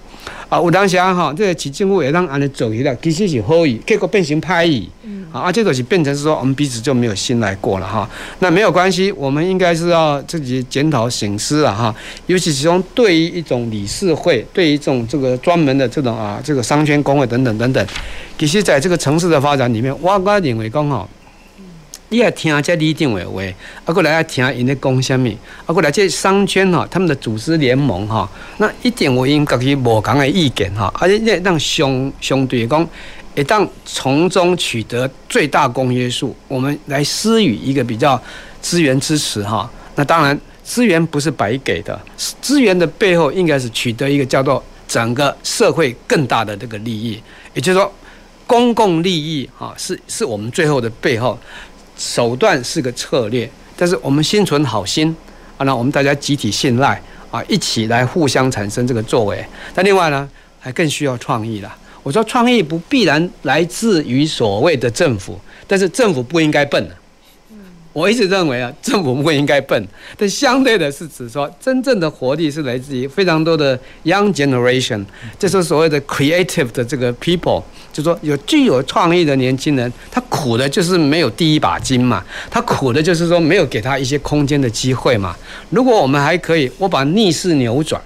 [0.48, 4.88] 啊，有当时啊，哈，这个市政府也让安尼走起来，其实是好意，结果变成歹意，
[5.32, 8.08] 啊，啊，这个是变成是说我们彼此就没有信赖过了哈。
[8.40, 11.94] 那没有关系，我们应该是要自己检讨省思了哈。
[12.26, 17.86] 尤其是从对于一种理事会，对于一种这个专门的这种啊，这个商圈工会等等等等，
[18.38, 21.08] 其实在这个城市的发展里面，我个认为讲哈。
[22.12, 23.42] 你要听这里长的话，
[23.86, 25.30] 啊，过来要听因咧讲什么，
[25.64, 32.86] 啊，过来这商圈哈，他们的组织联盟哈，那一点我应该是无同的意见哈，而且让相相对讲，
[33.34, 38.22] 一旦从中取得最大公约数，我们来施予一个比较
[38.60, 39.70] 资源支持哈。
[39.94, 41.98] 那当然资源不是白给的，
[42.42, 47.18] 资源的背后应该是取得一个叫做整个社会更大的这个利益，
[47.54, 47.90] 也就是说。
[48.44, 51.38] 公共利益啊，是是我们最后的背后
[52.02, 55.14] 手段是个策略，但是我们心存好心
[55.56, 57.00] 啊，那我们大家集体信赖
[57.30, 59.44] 啊，一起来互相产生这个作为。
[59.72, 60.28] 但另外呢，
[60.58, 61.72] 还更需要创意了。
[62.02, 65.38] 我说创意不必然来自于所谓的政府，
[65.68, 66.90] 但是政府不应该笨。
[67.92, 69.86] 我一直认为啊， 政府不应该笨，
[70.16, 75.04] 但相对的是指说，真正的活力是来自于非常多的 young generation，
[75.38, 77.62] 就是所谓的 creative 的这个 people，
[77.92, 85.36] 就说有具有创意的年轻人，他苦的就是没有第一把金嘛，他苦的就是说没有给他一些空间的机会嘛。
[85.70, 88.00] 如果我们还可以，我把逆势扭转。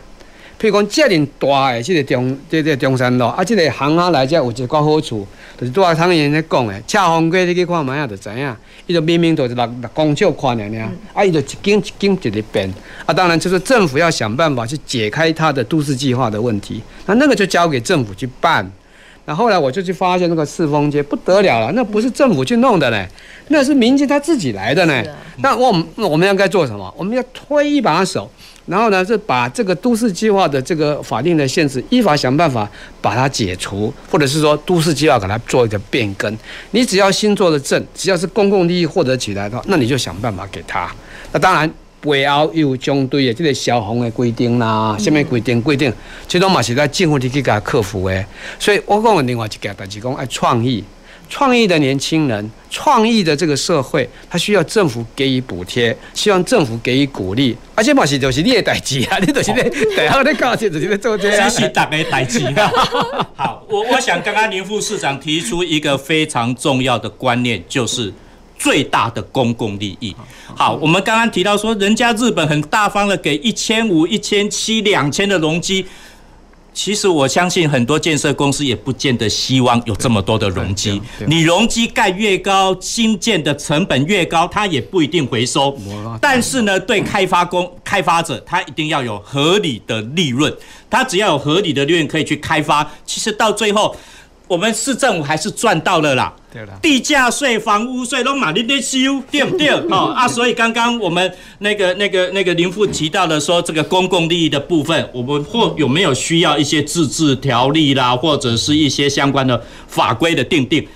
[0.59, 5.27] 譬如讲，遮尔大的即个中，这个中山路啊，这个行啊来，这有一个好处，
[5.61, 12.73] 就是拄啊汤圆咧讲的，恰风过你去看卖啊，就知影，伊就明明就是六六公尺宽的呢，啊，伊就一间一间一直变，
[13.05, 18.71] 啊，当然就是政府要想办法去解开它的都市计划的问题，那那个就交给政府去办。
[19.27, 23.07] 那后来我就去发现那个赤峰街不得了了，那不是政府去弄的呢，
[23.49, 25.05] 那是民间他自己来的呢。
[25.39, 26.93] 那我们我们应该做什么？
[26.97, 28.31] 我们要推一把手。
[28.67, 32.69] 然后呢，是把这个都市计划的这个法定的限制，依法想办法
[33.01, 36.37] 把它解除，或者是说都市计划给它做一个变更。
[36.73, 40.93] 你只要新做的证，只要是公共利益获得起来的话，那你就想办法给他。
[41.31, 41.73] 那当然
[42.11, 45.93] 背后又有相对的这个消防的规定啦，什么规定规定，
[46.29, 48.25] 这种嘛是在政府里去给他克服的。
[48.59, 50.83] 所以我讲的另外一个，就是讲爱创意。
[51.29, 62.71] 创意的年轻人，创意的这个社会，他需要政府给予补贴，希望政府给予鼓励，而且嘛是就是你的代志啊， 你就是咧，最后咧搞起就是咧做这啊，这是大家代志啊。
[63.35, 68.13] 好，我我想刚刚林副市长提出一个非常重要的观念，就是
[68.59, 70.15] 最大的公共利益。
[70.55, 75.87] 好，我们刚刚提到说，人家日本很大方的给一千五、一千七、两千的容积。
[76.73, 81.01] 其实我相信很多建设公司也不见得希望有这么多的容积。
[81.27, 85.75] 你容积盖越高，新建的成本越高，它也不一定回收。
[86.21, 90.55] 但是呢，对开发工、开发者，他一定要有合理的利润。
[90.91, 93.97] 他只要有合理的利润可以去开发，其实到最后。
[94.49, 99.69] 我们市政府还是赚到了啦，对了，地价税、房屋税都马上在收，对不对？
[99.91, 110.87] 哦啊，所以刚刚我们那个、那个、那个林副提到的说，这个公共利益的部分，我们或有没有需要一些自治条例啦，或者是一些相关的法规的订定？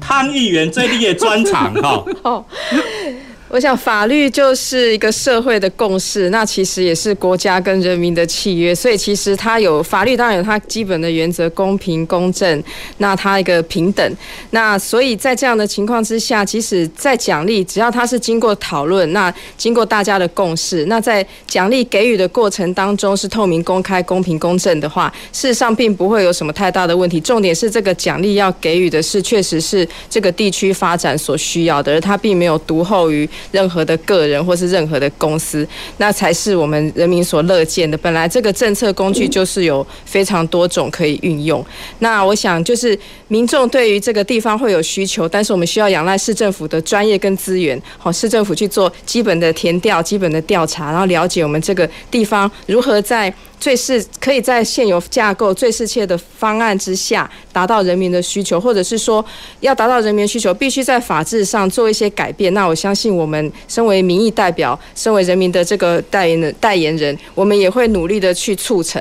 [0.00, 2.04] 汤议员这里也专长哈。
[3.50, 12.62] 我想法律就是一个社会的共识，那其实也是国家跟人民的契约，所以其实它有法律，当然有它基本的原则，公平公正，
[12.98, 14.16] 那它一个平等，
[14.50, 27.18] 那所以在这样的情况之下，即使在奖励，只要它是经过讨论，那经过大家的共识，那在奖励给予的过程当中是透明、公开、公平、公正的话，事实上并不会有什么太大的问题。
[27.18, 33.28] 重点是这个奖励要给予的是确实是这个地区发展所需要的，而它并没有独厚于。
[33.50, 35.66] 任何的个人或是任何的公司，
[35.98, 37.96] 那才是我们人民所乐见的。
[37.98, 41.64] 本来这个政策工具就是有非常多种可以运用。
[41.98, 53.32] 那我想就是民众对于这个地方会有需求，但是我们需要仰赖市政府的专业跟资源，好，市政府去做基本的填调、基本的调查，然后了解我们这个地方如何在。
[53.60, 59.24] 最适可以在现有架构最适切的方案之下达到人民的需求，或者是说
[59.60, 62.52] 要达到人民需求，必须在法制上做一些改变。
[62.54, 69.00] 那我相信我们身为民意代表，身为人民的这个代言人，代言人，我们也会努力的去促成。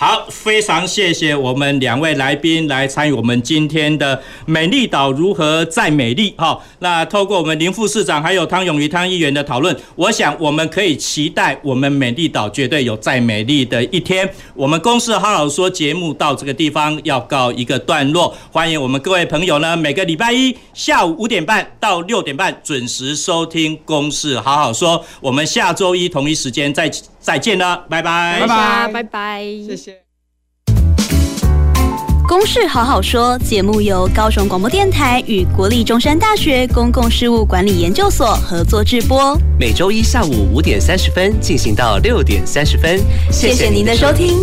[0.00, 6.32] 好，非常谢谢我们两位来宾来参与我们今天的美丽岛如何再美丽。
[6.38, 14.32] 好，那透过我们林副市长还有汤永瑜汤议员的讨论，我想我们可以期待我们美丽岛绝对有再美丽的一天。
[14.54, 25.04] 我们公司好好说节目到这个地方要告一个段落，欢迎我们各位朋友呢，每个礼拜一下午五点半到六点半准时收听公司好好说。
[25.20, 26.88] 我们下周一同一时间再。
[27.28, 29.98] 再见了，拜拜，拜拜，拜拜，谢谢。
[32.26, 42.98] 公事好好说节目由高雄广播电台与国立中山大学公共事务管理研究所合作制播，每周一下午五点三十分进行到六点三十分。
[43.30, 44.38] 谢谢您的收听。